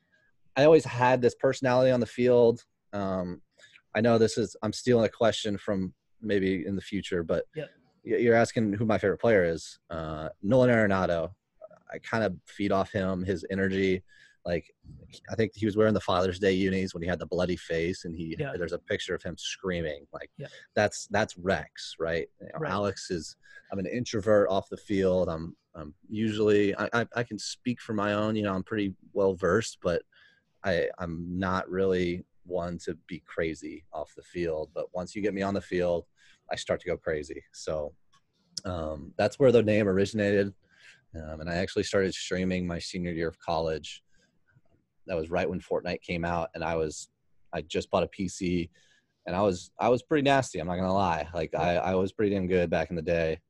[0.56, 2.64] I always had this personality on the field.
[2.92, 3.42] Um,
[3.94, 7.66] I know this is I'm stealing a question from maybe in the future, but Yeah.
[8.02, 9.78] you're asking who my favorite player is.
[9.90, 11.32] Uh, Nolan Arenado.
[11.92, 14.04] I kind of feed off him, his energy.
[14.46, 14.64] Like
[15.30, 18.04] I think he was wearing the Father's Day unis when he had the bloody face,
[18.04, 18.52] and he Yeah.
[18.56, 20.06] there's a picture of him screaming.
[20.12, 20.46] Like Yeah.
[20.74, 22.26] that's that's Rex, right?
[22.40, 22.72] You know, Right.
[22.72, 23.36] Alex is.
[23.72, 25.28] I'm an introvert off the field.
[25.28, 28.34] I'm I'm usually I, I I can speak for my own.
[28.34, 30.02] You know, I'm pretty well versed, but
[30.64, 34.70] I I'm not really one to be crazy off the field.
[34.74, 36.06] But once you get me on the field,
[36.50, 37.44] I start to go crazy.
[37.52, 37.94] So
[38.64, 40.52] um, that's where the name originated.
[41.14, 44.02] Um, and I actually started streaming my senior year of college.
[45.06, 47.08] That was right when Fortnite came out, and I was
[47.52, 48.70] I just bought a PC,
[49.26, 50.58] and I was I was pretty nasty.
[50.58, 51.28] I'm not gonna lie.
[51.34, 53.40] Like I I was pretty damn good back in the day.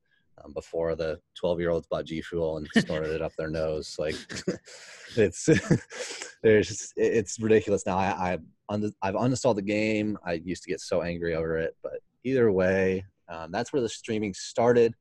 [0.43, 3.97] Um, before the 12 year olds bought G Fuel and snorted it up their nose,
[3.99, 4.15] like
[5.17, 5.47] it's
[6.43, 7.99] there's it's ridiculous now.
[7.99, 8.39] I, I
[8.71, 10.19] un- I've uninstalled the game.
[10.25, 13.89] I used to get so angry over it, but either way, um, that's where the
[13.89, 14.95] streaming started.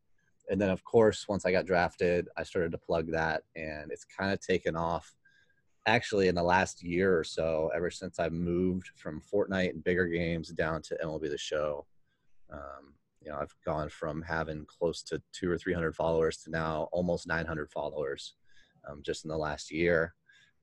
[0.49, 4.03] And then, of course, once I got drafted, I started to plug that, and it's
[4.05, 5.13] kind of taken off.
[5.89, 10.05] Actually, in the last year or so, ever since I moved from Fortnite and bigger
[10.05, 11.87] games down to MLB The Show,
[12.53, 16.51] um, you know, I've gone from having close to two or three hundred followers to
[16.51, 18.35] now almost nine hundred followers,
[18.87, 20.13] um, just in the last year.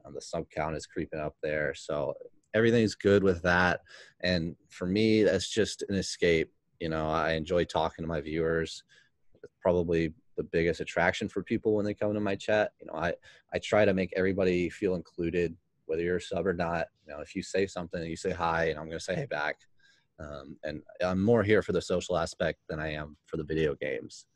[0.05, 2.15] Um, the sub count is creeping up there, so
[2.55, 3.81] everything's good with that.
[4.21, 6.53] And for me, that's just an escape.
[6.79, 8.85] You know, I enjoy talking to my viewers.
[9.61, 12.73] Probably the biggest attraction for people when they come to my chat.
[12.81, 13.15] You know, I
[13.53, 16.87] I try to make everybody feel included, whether you're a sub or not.
[17.07, 19.27] You know, if you say something, you say hi, and I'm going to say hey
[19.27, 19.57] back.
[20.19, 23.75] Um, and I'm more here for the social aspect than I am for the video
[23.75, 24.27] games.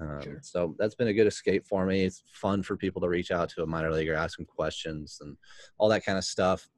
[0.00, 0.38] Um, Sure.
[0.42, 2.04] So that's been a good escape for me.
[2.04, 5.36] It's fun for people to reach out to a minor leaguer, ask them questions, and
[5.78, 6.68] all that kind of stuff.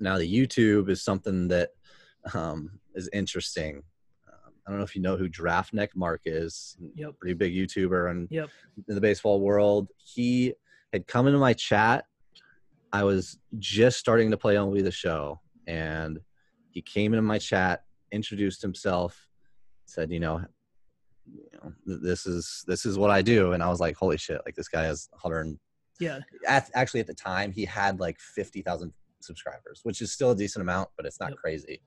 [0.00, 1.70] Now the YouTube is something that
[2.34, 3.82] um, is interesting.
[4.66, 6.76] I don't know if you know who Draftneck Mark is.
[6.94, 7.18] Yep.
[7.20, 8.48] Pretty big YouTuber and Yep.
[8.88, 9.88] in the baseball world.
[9.96, 10.54] He
[10.92, 12.04] had come into my chat.
[12.92, 16.20] I was just starting to play only the show, and
[16.70, 19.28] he came into my chat, introduced himself,
[19.86, 20.44] said, "You know,
[21.26, 24.42] you know, this is this is what I do," and I was like, "Holy shit!"
[24.44, 25.58] Like this guy has 100.
[25.98, 26.20] Yeah.
[26.46, 30.60] At, actually, at the time, he had like 50,000 subscribers, which is still a decent
[30.62, 31.38] amount, but it's not Yep.
[31.38, 31.80] crazy.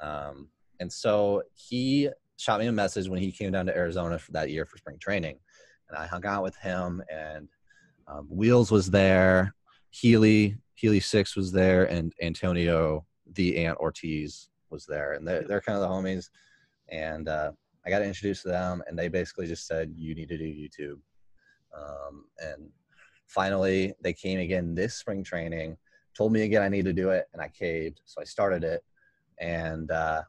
[0.00, 0.50] Um,
[0.80, 4.50] and so he shot me a message when he came down to Arizona for that
[4.50, 5.38] year for spring training,
[5.88, 7.02] and I hung out with him.
[7.10, 7.48] And
[8.06, 9.54] um, Wheels was there,
[9.90, 15.60] Healy Healy Six was there, and Antonio the Ant Ortiz was there, and they're, they're
[15.60, 16.28] kind of the homies.
[16.88, 17.52] And uh,
[17.84, 21.00] I got introduced to them, and they basically just said, "You need to do YouTube."
[21.76, 22.68] Um, and
[23.26, 25.76] finally, they came again this spring training,
[26.16, 28.00] told me again I need to do it, and I caved.
[28.04, 28.84] So I started it,
[29.38, 30.22] and uh,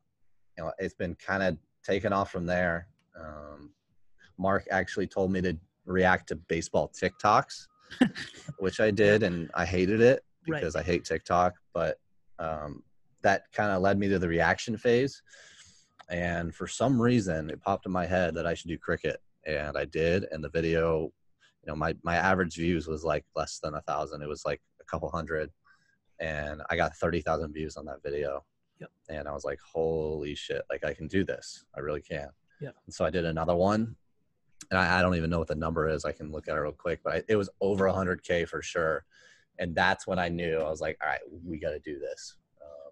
[0.57, 2.87] you know it's been kind of taken off from there.
[3.19, 3.71] Um,
[4.37, 7.67] Mark actually told me to react to baseball TikToks,
[8.59, 10.81] which I did, and I hated it because right.
[10.81, 11.53] I hate TikTok.
[11.73, 11.99] But
[12.39, 12.83] um,
[13.21, 15.21] that kind of led me to the reaction phase.
[16.09, 19.77] And for some reason, it popped in my head that I should do cricket, and
[19.77, 20.25] I did.
[20.31, 21.11] And the video,
[21.63, 24.21] you know, my my average views was like less than a thousand.
[24.21, 25.49] It was like a couple hundred,
[26.19, 28.45] and I got thirty thousand views on that video.
[28.79, 28.89] Yep.
[29.09, 30.63] And I was like, holy shit!
[30.69, 31.65] Like I can do this.
[31.75, 32.29] I really can.
[32.59, 32.71] Yeah.
[32.85, 33.95] And so I did another one,
[34.71, 36.05] and I, I, don't even know what the number is.
[36.05, 39.05] I can look at it real quick, but I, it was over 100k for sure.
[39.59, 42.35] And that's when I knew I was like, all right, we got to do this.
[42.61, 42.91] Um,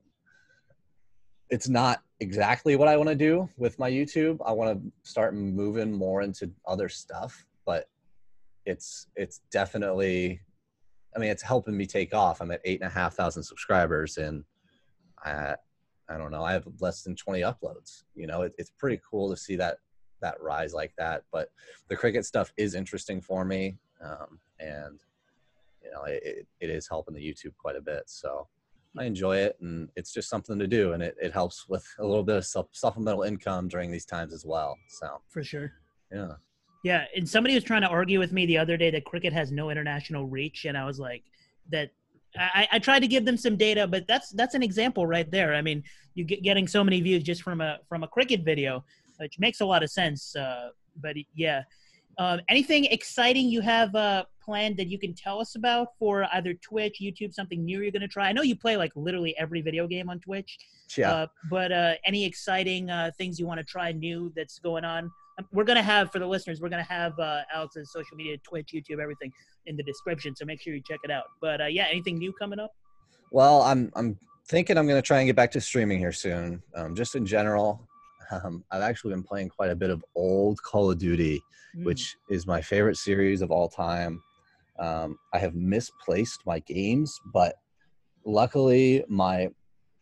[1.49, 4.37] it's not exactly what I want to do with my YouTube.
[4.45, 7.89] I want to start moving more into other stuff, but
[8.65, 10.41] it's it's definitely.
[11.15, 12.41] I mean, it's helping me take off.
[12.41, 14.43] I'm at eight and a half thousand subscribers, and
[15.23, 15.55] I,
[16.09, 16.43] I don't know.
[16.43, 18.03] I have less than 20 uploads.
[18.15, 19.77] You know, it, it's pretty cool to see that
[20.21, 21.23] that rise like that.
[21.31, 21.49] But
[21.89, 24.99] the cricket stuff is interesting for me, um, and
[25.83, 28.03] you know, it, it is helping the YouTube quite a bit.
[28.07, 28.47] So
[28.97, 32.05] I enjoy it, and it's just something to do, and it, it helps with a
[32.05, 34.77] little bit of supplemental income during these times as well.
[34.87, 35.73] So for sure,
[36.11, 36.33] yeah.
[36.83, 39.51] Yeah, and somebody was trying to argue with me the other day that cricket has
[39.51, 41.23] no international reach, and I was like,
[41.71, 41.89] that
[42.37, 45.53] I, I tried to give them some data, but that's that's an example right there.
[45.53, 48.83] I mean, you get getting so many views just from a from a cricket video
[49.17, 50.35] which makes a lot of sense.
[50.35, 50.69] Uh,
[51.01, 51.63] but yeah,
[52.17, 56.53] um, anything exciting you have uh, planned that you can tell us about for either
[56.53, 58.29] Twitch, YouTube, something new you're going to try?
[58.29, 60.57] I know you play like literally every video game on Twitch.
[60.95, 61.11] Yeah.
[61.11, 65.11] Uh, but uh, any exciting uh, things you want to try new that's going on?
[65.51, 68.37] We're going to have, for the listeners, we're going to have uh, Alex's social media,
[68.37, 69.31] Twitch, YouTube, everything
[69.65, 70.35] in the description.
[70.35, 71.25] So make sure you check it out.
[71.41, 72.71] But uh, yeah, anything new coming up?
[73.31, 74.17] Well, I'm, I'm
[74.47, 76.61] thinking I'm going to try and get back to streaming here soon.
[76.73, 77.85] Um, just in general,
[78.31, 81.41] um, I've actually been playing quite a bit of old Call of Duty,
[81.77, 81.83] mm.
[81.83, 84.21] which is my favorite series of all time.
[84.79, 87.55] Um, I have misplaced my games, but
[88.25, 89.49] luckily my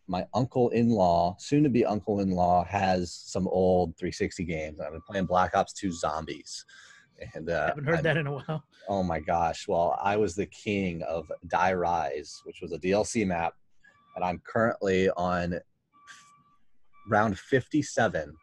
[0.08, 4.80] my uncle-in-law, soon-to-be uncle-in-law, has some old 360 games.
[4.80, 6.66] I've been playing Black Ops 2 Zombies,
[7.34, 8.63] and uh, I haven't heard I'm, that in a while.
[8.89, 9.68] Oh my gosh!
[9.68, 13.54] Well, I was the king of Die Rise, which was a DLC map,
[14.16, 15.60] and I'm currently on
[17.10, 18.34] round 57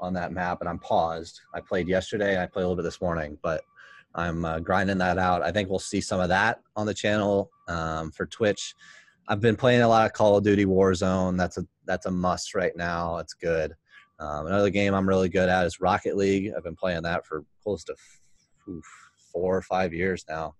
[0.00, 1.40] on that map and I'm paused.
[1.54, 2.42] I played yesterday.
[2.42, 3.62] I played a little bit this morning, but
[4.14, 5.42] I'm uh, grinding that out.
[5.42, 8.74] I think we'll see some of that on the channel um, for Twitch.
[9.26, 11.38] I've been playing a lot of Call of Duty Warzone.
[11.38, 13.18] That's a that's a must right now.
[13.18, 13.74] It's good.
[14.18, 16.52] Um, another game I'm really good at is Rocket League.
[16.54, 17.94] I've been playing that for close to
[19.32, 20.54] four or five years now,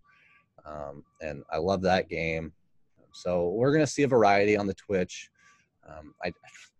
[0.65, 2.53] um, and I love that game.
[3.13, 5.29] So we're gonna see a variety on the Twitch.
[5.87, 6.33] Um, I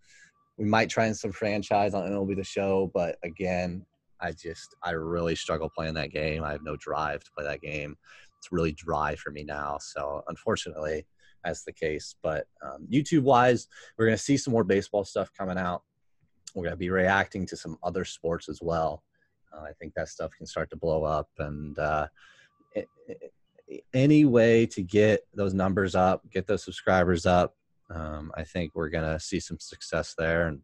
[0.57, 3.85] we might try some franchise on MLB the Show, but again,
[4.21, 6.45] I just I really struggle playing that game.
[6.45, 7.97] I have no drive to play that game.
[8.39, 9.79] It's really dry for me now.
[9.81, 11.07] So unfortunately,
[11.45, 12.15] that's the case.
[12.23, 15.83] But um, YouTube wise, we're gonna see some more baseball stuff coming out.
[16.55, 19.03] We're gonna be reacting to some other sports as well.
[19.53, 22.09] Uh, I think that stuff can start to blow up, and uh,
[22.75, 23.33] it, it,
[23.93, 27.55] any way to get those numbers up, get those subscribers up,
[27.91, 30.61] um, I think we're going to see some success there and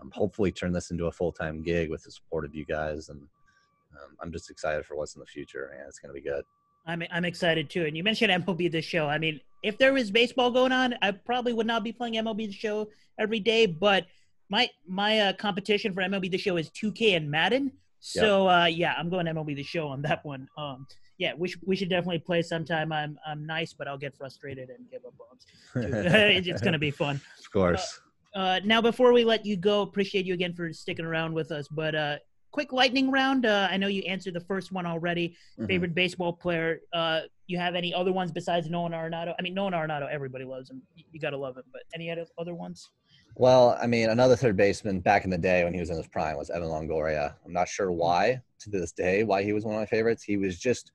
[0.00, 3.08] um, hopefully turn this into a full time gig with the support of you guys.
[3.08, 6.26] And um, I'm just excited for what's in the future, and it's going to be
[6.26, 6.44] good.
[6.86, 7.84] I'm I'm excited too.
[7.84, 9.06] And you mentioned MLB the Show.
[9.06, 12.46] I mean, if there was baseball going on, I probably would not be playing MLB
[12.48, 12.88] the Show
[13.18, 13.66] every day.
[13.66, 14.06] But
[14.48, 17.72] my my uh, competition for MLB the Show is 2K and Madden.
[18.00, 18.62] So yep.
[18.62, 20.48] uh, yeah, I'm going MLB the Show on that one.
[20.56, 20.86] Um,
[21.18, 22.92] yeah, we, sh- we should definitely play sometime.
[22.92, 25.46] I'm I'm nice, but I'll get frustrated and give up bombs.
[26.46, 27.20] it's going to be fun.
[27.38, 28.00] Of course.
[28.34, 31.52] Uh, uh, now, before we let you go, appreciate you again for sticking around with
[31.52, 31.68] us.
[31.68, 32.16] But uh,
[32.50, 33.46] quick lightning round.
[33.46, 35.30] Uh, I know you answered the first one already.
[35.58, 35.66] Mm-hmm.
[35.66, 36.80] Favorite baseball player.
[36.92, 39.34] Uh, you have any other ones besides Nolan Arenado?
[39.38, 40.82] I mean, Nolan Arenado, everybody loves him.
[40.94, 41.64] You got to love him.
[41.72, 42.90] But any other ones?
[43.36, 46.08] Well, I mean, another third baseman back in the day when he was in his
[46.08, 47.34] prime was Evan Longoria.
[47.44, 50.22] I'm not sure why to this day why he was one of my favorites.
[50.22, 50.92] He was just,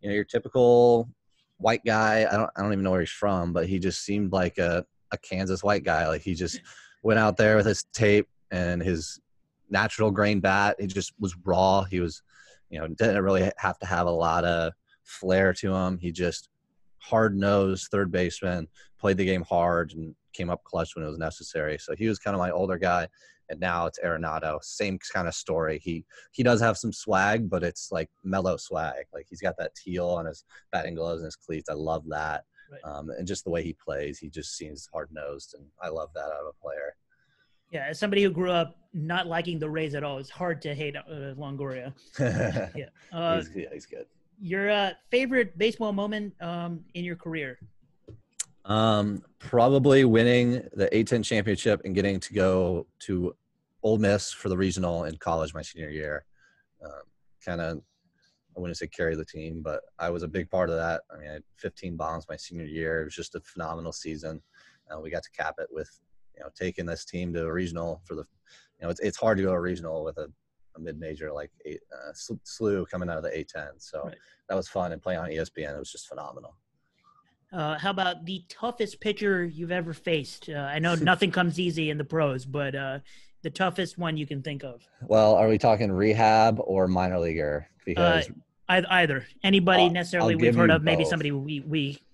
[0.00, 1.08] you know, your typical
[1.58, 2.26] white guy.
[2.30, 4.84] I don't I don't even know where he's from, but he just seemed like a,
[5.12, 6.08] a Kansas white guy.
[6.08, 6.60] Like he just
[7.02, 9.20] went out there with his tape and his
[9.74, 10.76] natural grain bat.
[10.78, 11.82] He just was raw.
[11.82, 12.22] He was,
[12.70, 15.98] you know, didn't really have to have a lot of flair to him.
[15.98, 16.48] He just
[16.98, 21.18] hard nosed third baseman, played the game hard and came up clutch when it was
[21.18, 21.76] necessary.
[21.78, 23.08] So he was kind of my older guy.
[23.50, 24.62] And now it's Arenado.
[24.62, 25.78] Same kind of story.
[25.82, 29.04] He he does have some swag, but it's like mellow swag.
[29.12, 31.68] Like he's got that teal on his batting gloves and his cleats.
[31.68, 32.44] I love that.
[32.72, 32.80] Right.
[32.90, 36.08] Um, and just the way he plays, he just seems hard nosed, and I love
[36.14, 36.96] that out of a player.
[37.74, 40.76] Yeah, as somebody who grew up not liking the Rays at all, it's hard to
[40.76, 41.92] hate uh, Longoria.
[42.76, 44.06] yeah, uh, he's, yeah, he's good.
[44.40, 47.58] Your uh, favorite baseball moment um, in your career?
[48.64, 53.34] Um, probably winning the A10 championship and getting to go to
[53.82, 56.24] Ole Miss for the regional in college my senior year.
[56.82, 57.02] Um,
[57.44, 57.78] kind of,
[58.56, 61.02] I wouldn't say carry the team, but I was a big part of that.
[61.12, 63.00] I mean, I had 15 bombs my senior year.
[63.00, 64.40] It was just a phenomenal season.
[64.88, 65.90] Uh, we got to cap it with,
[66.36, 68.22] you know, taking this team to a regional for the,
[68.80, 70.28] you know, it's, it's hard to go a regional with a,
[70.76, 73.68] a mid-major like eight, uh, SLU coming out of the A10.
[73.78, 74.16] So right.
[74.48, 75.74] that was fun and playing on ESPN.
[75.74, 76.56] It was just phenomenal.
[77.52, 80.48] Uh, how about the toughest pitcher you've ever faced?
[80.48, 82.98] Uh, I know nothing comes easy in the pros, but uh,
[83.42, 84.82] the toughest one you can think of.
[85.02, 87.68] Well, are we talking rehab or minor leaguer?
[87.84, 88.28] Because
[88.68, 90.84] uh, either anybody I'll, necessarily I'll we've heard of, both.
[90.84, 92.13] maybe somebody we we uh,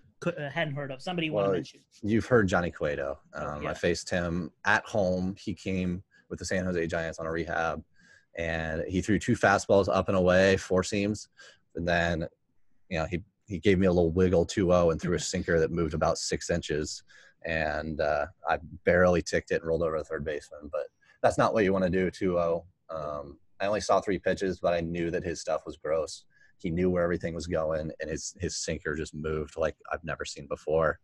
[0.52, 1.02] hadn't heard of.
[1.02, 1.80] Somebody well, want to mention.
[2.02, 3.18] You've heard Johnny Cueto.
[3.34, 3.70] Um, oh, yeah.
[3.70, 5.34] I faced him at home.
[5.38, 7.82] He came with the San Jose Giants on a rehab,
[8.36, 11.28] and he threw two fastballs up and away, four seams,
[11.74, 12.26] and then
[12.88, 15.72] you know he he gave me a little wiggle 2-0 and threw a sinker that
[15.72, 17.02] moved about six inches
[17.44, 20.86] and uh, i barely ticked it and rolled over the third baseman but
[21.22, 24.74] that's not what you want to do 2-0 um, i only saw three pitches but
[24.74, 26.24] i knew that his stuff was gross
[26.60, 30.24] he knew where everything was going and his his sinker just moved like i've never
[30.24, 30.98] seen before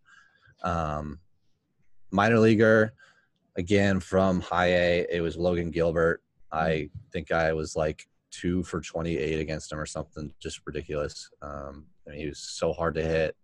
[0.63, 1.19] um,
[2.11, 2.93] minor leaguer
[3.57, 6.99] again from high a it was logan gilbert i mm-hmm.
[7.13, 12.11] think i was like two for 28 against him or something just ridiculous um, I
[12.11, 13.37] mean, he was so hard to hit,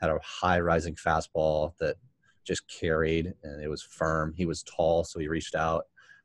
[0.00, 1.96] had a high rising fastball that
[2.44, 4.34] just carried and it was firm.
[4.36, 5.84] He was tall, so he reached out.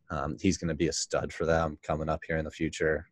[0.09, 3.07] Um, he's going to be a stud for them coming up here in the future.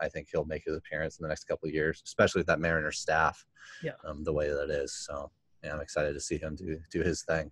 [0.00, 2.60] I think he'll make his appearance in the next couple of years, especially with that
[2.60, 3.44] Mariner staff.
[3.82, 3.92] Yeah.
[4.04, 4.92] Um, the way that it is.
[4.94, 5.30] So
[5.62, 7.50] yeah, I'm excited to see him do do his thing.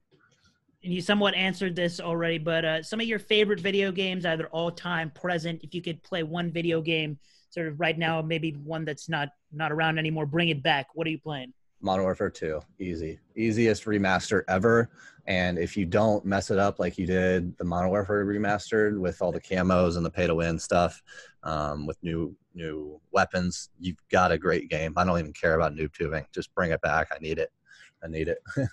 [0.85, 4.49] And you somewhat answered this already, but uh, some of your favorite video games, either
[4.49, 5.61] all time, present.
[5.63, 7.19] If you could play one video game
[7.51, 10.27] sort of right now, maybe one that's not not around anymore.
[10.27, 10.89] Bring it back.
[10.95, 11.53] What are you playing?
[11.83, 14.91] Modern Warfare 2, easy, easiest remaster ever.
[15.27, 19.21] And if you don't mess it up like you did the Modern Warfare remastered with
[19.23, 21.03] all the camos and the pay to win stuff,
[21.43, 24.93] um, with new new weapons, you've got a great game.
[24.97, 26.27] I don't even care about noob tubing.
[26.33, 27.09] Just bring it back.
[27.13, 27.51] I need it.
[28.03, 28.39] I need it.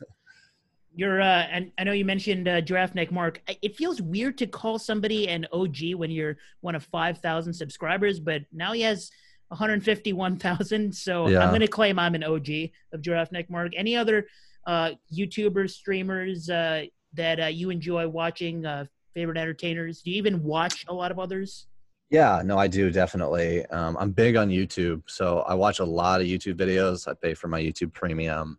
[0.96, 3.42] You're, uh, and I know you mentioned uh, Giraffe Neck Mark.
[3.62, 8.42] It feels weird to call somebody an OG when you're one of 5,000 subscribers, but
[8.52, 9.12] now he has
[9.50, 10.96] 151,000.
[10.96, 11.40] So yeah.
[11.40, 12.48] I'm going to claim I'm an OG
[12.94, 13.74] of Giraffe Neck Mark.
[13.76, 14.28] Any other
[14.66, 20.02] uh, YouTubers, streamers uh, that uh, you enjoy watching, uh, favorite entertainers?
[20.02, 21.68] Do you even watch a lot of others?
[22.10, 23.66] Yeah, no, I do definitely.
[23.68, 27.08] Um, I'm big on YouTube, so I watch a lot of YouTube videos.
[27.08, 28.58] I pay for my YouTube Premium.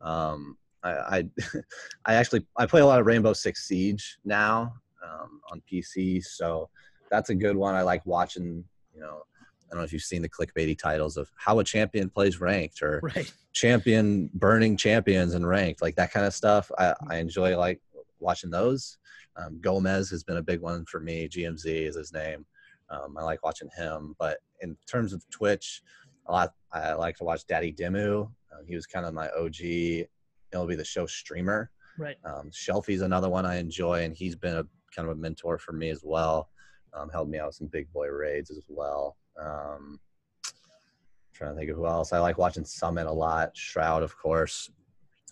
[0.00, 1.28] Um, I, I,
[2.06, 6.70] I actually I play a lot of Rainbow Six Siege now um, on PC, so
[7.10, 7.74] that's a good one.
[7.74, 8.64] I like watching.
[8.94, 9.22] You know,
[9.66, 12.82] I don't know if you've seen the clickbaity titles of how a champion plays ranked
[12.82, 13.32] or right.
[13.52, 16.70] champion burning champions and ranked, like that kind of stuff.
[16.78, 16.94] I.
[17.08, 17.80] I enjoy like
[18.20, 18.98] watching those.
[19.36, 21.28] Um, Gomez has been a big one for me.
[21.28, 22.46] GMZ is his name.
[22.90, 24.14] Um, I like watching him.
[24.18, 25.82] But in terms of Twitch,
[26.26, 28.30] a lot I like to watch Daddy Demu.
[28.52, 30.06] Uh, he was kind of my OG
[30.52, 31.70] MLB the show streamer.
[31.98, 32.16] Right.
[32.24, 35.72] Um, Shelfie's another one I enjoy, and he's been a kind of a mentor for
[35.72, 36.50] me as well.
[36.94, 39.16] Um, helped me out with some big boy raids as well.
[39.40, 40.00] Um,
[41.32, 42.12] trying to think of who else.
[42.12, 43.56] I like watching Summit a lot.
[43.56, 44.70] Shroud, of course.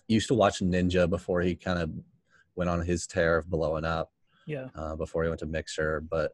[0.07, 1.89] Used to watch Ninja before he kind of
[2.55, 4.11] went on his tear of blowing up.
[4.45, 4.67] Yeah.
[4.75, 6.31] Uh, before he went to Mixer, but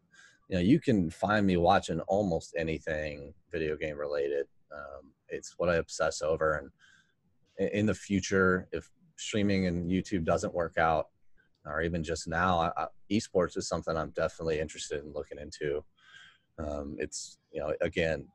[0.49, 4.47] you know, you can find me watching almost anything video game related.
[4.75, 6.55] Um, it's what I obsess over,
[7.57, 11.07] and in the future, if streaming and YouTube doesn't work out,
[11.65, 15.85] or even just now, I, I, esports is something I'm definitely interested in looking into.
[16.59, 18.27] Um, it's you know again,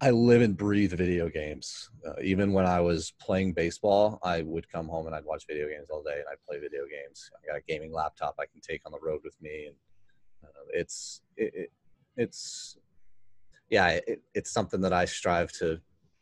[0.00, 1.90] I live and breathe video games.
[2.06, 5.68] Uh, even when I was playing baseball, I would come home and I'd watch video
[5.68, 7.30] games all day, and I'd play video games.
[7.36, 9.76] I got a gaming laptop I can take on the road with me, and
[10.44, 11.72] uh, it's it, it,
[12.16, 12.76] it's
[13.70, 15.80] yeah, it, it's something that I strive to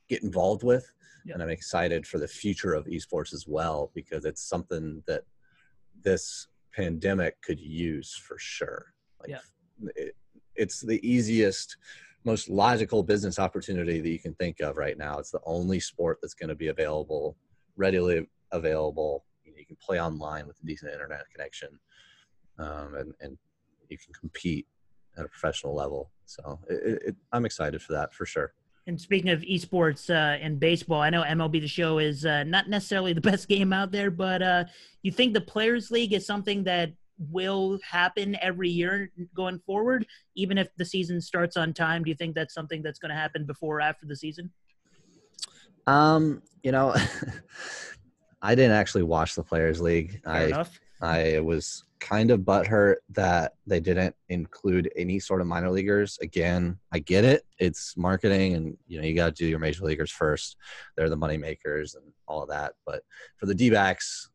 [0.08, 0.92] get involved with
[1.24, 1.34] yeah.
[1.34, 5.22] and I'm excited for the future of esports as well because it's something that
[6.02, 8.86] this pandemic could use for sure.
[9.20, 9.38] Like, yeah.
[9.96, 10.16] It,
[10.60, 11.76] it's the easiest
[12.24, 15.18] most logical business opportunity that you can think of right now.
[15.18, 17.36] It's the only sport that's going to be available,
[17.76, 19.24] readily available.
[19.44, 21.68] You, can play online with a decent internet connection,
[22.58, 23.38] um, and and
[23.88, 24.66] you can compete
[25.16, 26.10] at a professional level.
[26.26, 28.52] So it, it, I'm excited for that for sure.
[28.86, 32.68] And speaking of esports uh, and baseball, I know MLB The Show is uh, not
[32.68, 34.64] necessarily the best game out there, but uh,
[35.02, 36.92] you think the Players League is something that
[37.30, 42.02] will happen every year going forward, even if the season starts on time?
[42.02, 44.50] Do you think that's something that's going to happen before or after the season?
[45.86, 46.94] Um, you know,
[48.42, 50.22] I didn't actually watch the Players League.
[50.24, 50.80] Fair I enough.
[51.02, 56.18] I was kind of butthurt that they didn't include any sort of minor leaguers.
[56.20, 59.84] Again, I get it; it's marketing, and you know you got to do your major
[59.84, 60.56] leaguers first.
[60.96, 62.74] They're the money makers and all of that.
[62.86, 63.02] But
[63.36, 64.29] for the D-backs,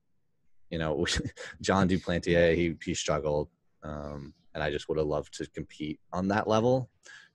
[0.69, 1.05] you know,
[1.61, 3.49] Jon Duplantier, he he struggled,
[3.83, 6.89] um, and I just would have loved to compete on that level.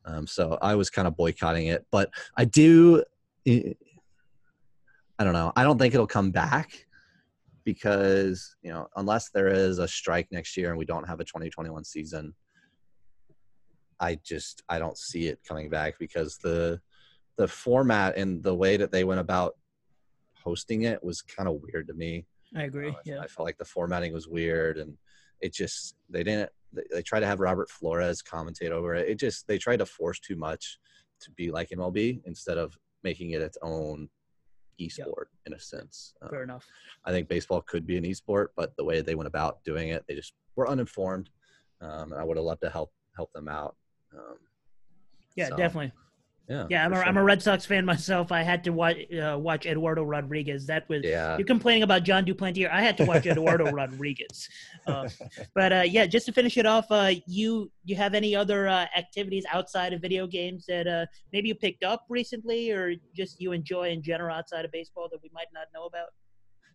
[0.05, 3.05] Um, so I was kind of boycotting it, but I do.
[3.47, 5.53] I don't know.
[5.55, 6.87] I don't think it'll come back
[7.65, 11.25] because you know unless there is a strike next year and we don't have a
[11.25, 12.35] 2021 season
[14.01, 16.81] i just i don't see it coming back because the
[17.37, 19.57] the format and the way that they went about
[20.43, 22.27] hosting it was kind of weird to me
[22.57, 22.95] I agree.
[23.05, 23.21] yeah.
[23.21, 24.97] I felt like the formatting was weird, and
[25.41, 26.51] it just they didn't.
[26.73, 29.09] They, they tried to have Robert Flores commentate over it.
[29.09, 30.79] It just they tried to force too much
[31.21, 34.09] to be like MLB instead of making it its own
[34.81, 36.15] esport in a sense.
[36.23, 36.67] Um, Fair enough.
[37.05, 40.05] I think baseball could be an esport, but the way they went about doing it,
[40.09, 41.31] they just were uninformed.
[41.81, 43.77] Um, and I would have loved to help help them out.
[44.17, 44.37] Um,
[45.37, 45.93] Yeah, so, definitely.
[46.51, 48.33] Yeah, Yeah, I'm a, I'm a Red Sox fan myself.
[48.33, 50.67] I had to watch uh, watch Eduardo Rodriguez.
[50.67, 51.37] That was yeah.
[51.39, 52.69] you're complaining about Jon Duplantier.
[52.73, 54.49] I had to watch Eduardo Rodriguez.
[54.85, 55.09] Uh,
[55.55, 58.87] but uh, yeah, just to finish it off, uh, you you have any other uh,
[58.97, 63.53] activities outside of video games that uh, maybe you picked up recently, or just you
[63.53, 66.09] enjoy in general outside of baseball that we might not know about?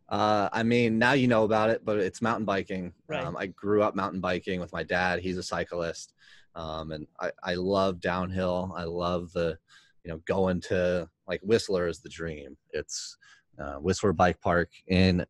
[0.07, 2.93] Uh, I mean, now you know about it, but it's mountain biking.
[3.07, 3.26] Right.
[3.26, 5.19] Um, I grew up mountain biking with my dad.
[5.19, 6.13] He's a cyclist,
[6.56, 8.74] um, and I, I love downhill.
[8.76, 9.58] I love the,
[10.03, 12.58] you know, going to like Whistler is the dream.
[12.72, 13.18] It's
[13.60, 15.26] uh, Whistler Bike Park in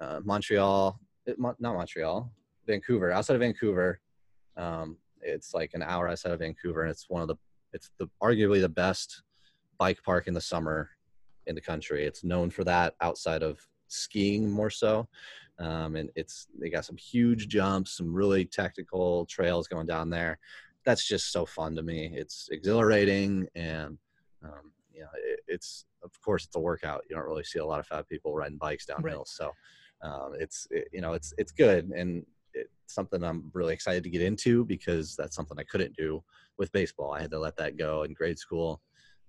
[0.00, 2.30] uh, Montreal, it, Mon- not Montreal,
[2.66, 4.00] Vancouver, outside of Vancouver.
[4.56, 7.36] Um, it's like an hour outside of Vancouver, and it's one of the,
[7.72, 9.22] it's the arguably the best
[9.78, 10.90] bike park in the summer
[11.46, 12.04] in the country.
[12.04, 15.08] It's known for that outside of skiing more so.
[15.58, 20.38] Um, and it's they got some huge jumps, some really technical trails going down there.
[20.84, 22.10] That's just so fun to me.
[22.14, 23.98] It's exhilarating, and
[24.44, 27.02] um, you know, it, it's of course it's a workout.
[27.08, 29.50] You don't really see a lot of fat people riding bikes down downhill, so
[30.02, 34.10] um, it's it, you know it's it's good and it's something I'm really excited to
[34.10, 36.22] get into because that's something I couldn't do
[36.58, 37.12] with baseball.
[37.12, 38.80] I had to let that go in grade school,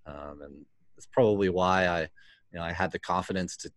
[0.06, 0.66] um, and
[0.98, 3.72] it's probably why I you know I had the confidence to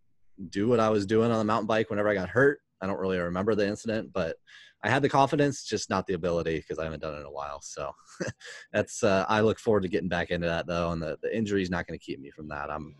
[0.48, 2.60] do what I was doing on the mountain bike whenever I got hurt.
[2.80, 4.36] I don't really remember the incident, but
[4.82, 7.30] I had the confidence, just not the ability because I haven't done it in a
[7.30, 7.60] while.
[7.60, 7.92] So
[8.72, 11.62] that's uh, I look forward to getting back into that though, and the, the injury
[11.62, 12.70] is not going to keep me from that.
[12.70, 12.94] I'm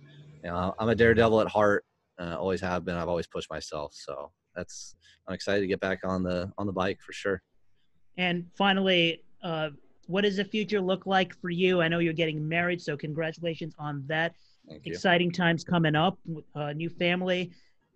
[0.45, 1.85] you know I'm a daredevil at heart,
[2.21, 2.97] uh, always have been.
[2.97, 4.95] I've always pushed myself, so that's
[5.27, 7.43] I'm excited to get back on the on the bike for sure.
[8.19, 9.71] And finally, uh,
[10.07, 11.81] what does the future look like for you?
[11.81, 14.35] I know you're getting married, so congratulations on that.
[14.71, 14.93] Thank you.
[14.93, 17.51] Exciting times coming up, with a new family.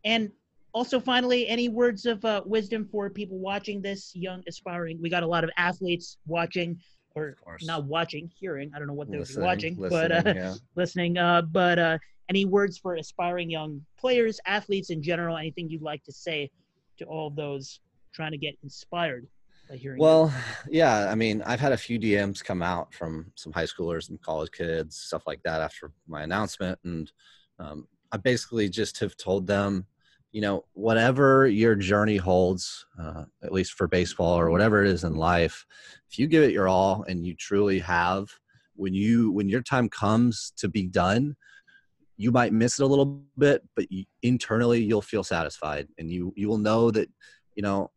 [0.05, 0.31] And
[0.73, 4.99] also, finally, any words of uh, wisdom for people watching this, young, aspiring?
[5.01, 6.81] We got a lot of athletes watching,
[7.15, 8.73] or not watching, hearing.
[8.75, 10.55] I don't know what they're watching, but uh, listening, yeah.
[10.75, 11.17] listening.
[11.17, 11.99] Uh, but uh,
[12.29, 15.37] any words for aspiring young players, athletes in general?
[15.37, 16.51] Anything you'd like to say
[16.99, 17.79] to all those
[18.13, 19.29] trying to get inspired
[19.99, 20.33] Well,
[20.71, 24.21] yeah, I mean, I've had a few DMs come out from some high schoolers and
[24.21, 27.11] college kids, stuff like that, after my announcement, and
[27.59, 29.87] um, I basically just have told them,
[30.33, 35.05] you know, whatever your journey holds, uh, at least for baseball or whatever it is
[35.05, 35.65] in life,
[36.11, 38.29] if you give it your all and you truly have,
[38.77, 41.37] when you when your time comes to be done,
[42.17, 46.33] you might miss it a little bit, but you, internally you'll feel satisfied, and you
[46.37, 47.09] you will know that,
[47.55, 47.91] you know,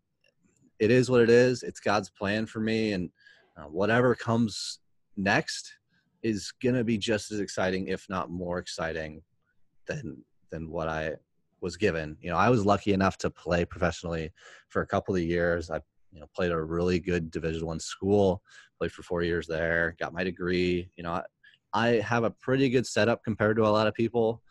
[0.80, 1.64] it is what it is.
[1.64, 3.10] It's God's plan for me, and
[3.58, 4.80] uh, whatever comes
[5.16, 5.74] next
[6.24, 9.22] is gonna be just as exciting, if not more exciting,
[9.88, 11.14] than than what I
[11.62, 12.18] was given.
[12.22, 14.32] You know, I was lucky enough to play professionally
[14.70, 15.70] for a couple of years.
[15.70, 18.42] I you know played at a really good Division One school,
[18.78, 20.90] played for four years there, got my degree.
[20.98, 21.24] You know, I,
[21.74, 24.42] I have a pretty good setup compared to a lot of people,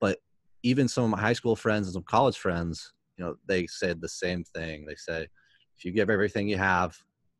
[0.00, 0.18] but
[0.62, 4.00] even some of my high school friends and some college friends, you know, they said
[4.00, 4.84] the same thing.
[4.86, 5.28] They say,
[5.80, 6.94] if you give everything you have,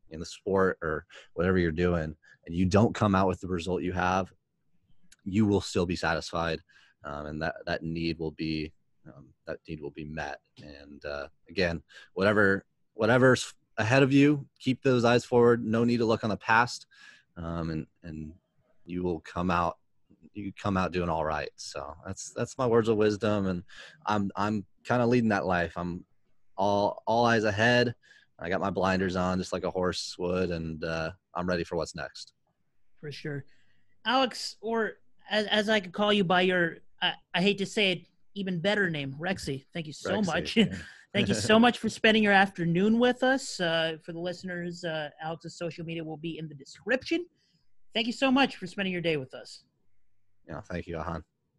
[0.09, 2.15] in the sport or whatever you're doing,
[2.45, 4.33] and you don't come out with the result you have,
[5.23, 6.59] you will still be satisfied,
[7.03, 8.73] um, and that that need will be
[9.05, 10.39] um, that need will be met.
[10.61, 11.83] And uh, again,
[12.15, 12.65] whatever
[12.95, 15.63] whatever's ahead of you, keep those eyes forward.
[15.63, 16.87] No need to look on the past,
[17.37, 18.33] um, and and
[18.85, 19.77] you will come out
[20.33, 21.51] you come out doing all right.
[21.57, 23.63] So that's that's my words of wisdom, and
[24.07, 25.73] I'm I'm kind of leading that life.
[25.75, 26.05] I'm
[26.57, 27.93] all all eyes ahead.
[28.41, 31.75] I got my blinders on, just like a horse would, and uh, I'm ready for
[31.75, 32.33] what's next.
[32.99, 33.45] For sure,
[34.05, 34.93] Alex, or
[35.29, 38.59] as as I could call you by your I, I hate to say it, even
[38.59, 39.65] better name, Rexy.
[39.73, 40.57] Thank you so Rexy, much.
[40.57, 40.65] yeah.
[41.13, 43.59] Thank you so much for spending your afternoon with us.
[43.59, 47.25] Uh, for the listeners, uh, Alex's social media will be in the description.
[47.93, 49.63] Thank you so much for spending your day with us.
[50.47, 51.23] Yeah, thank you, Ahan.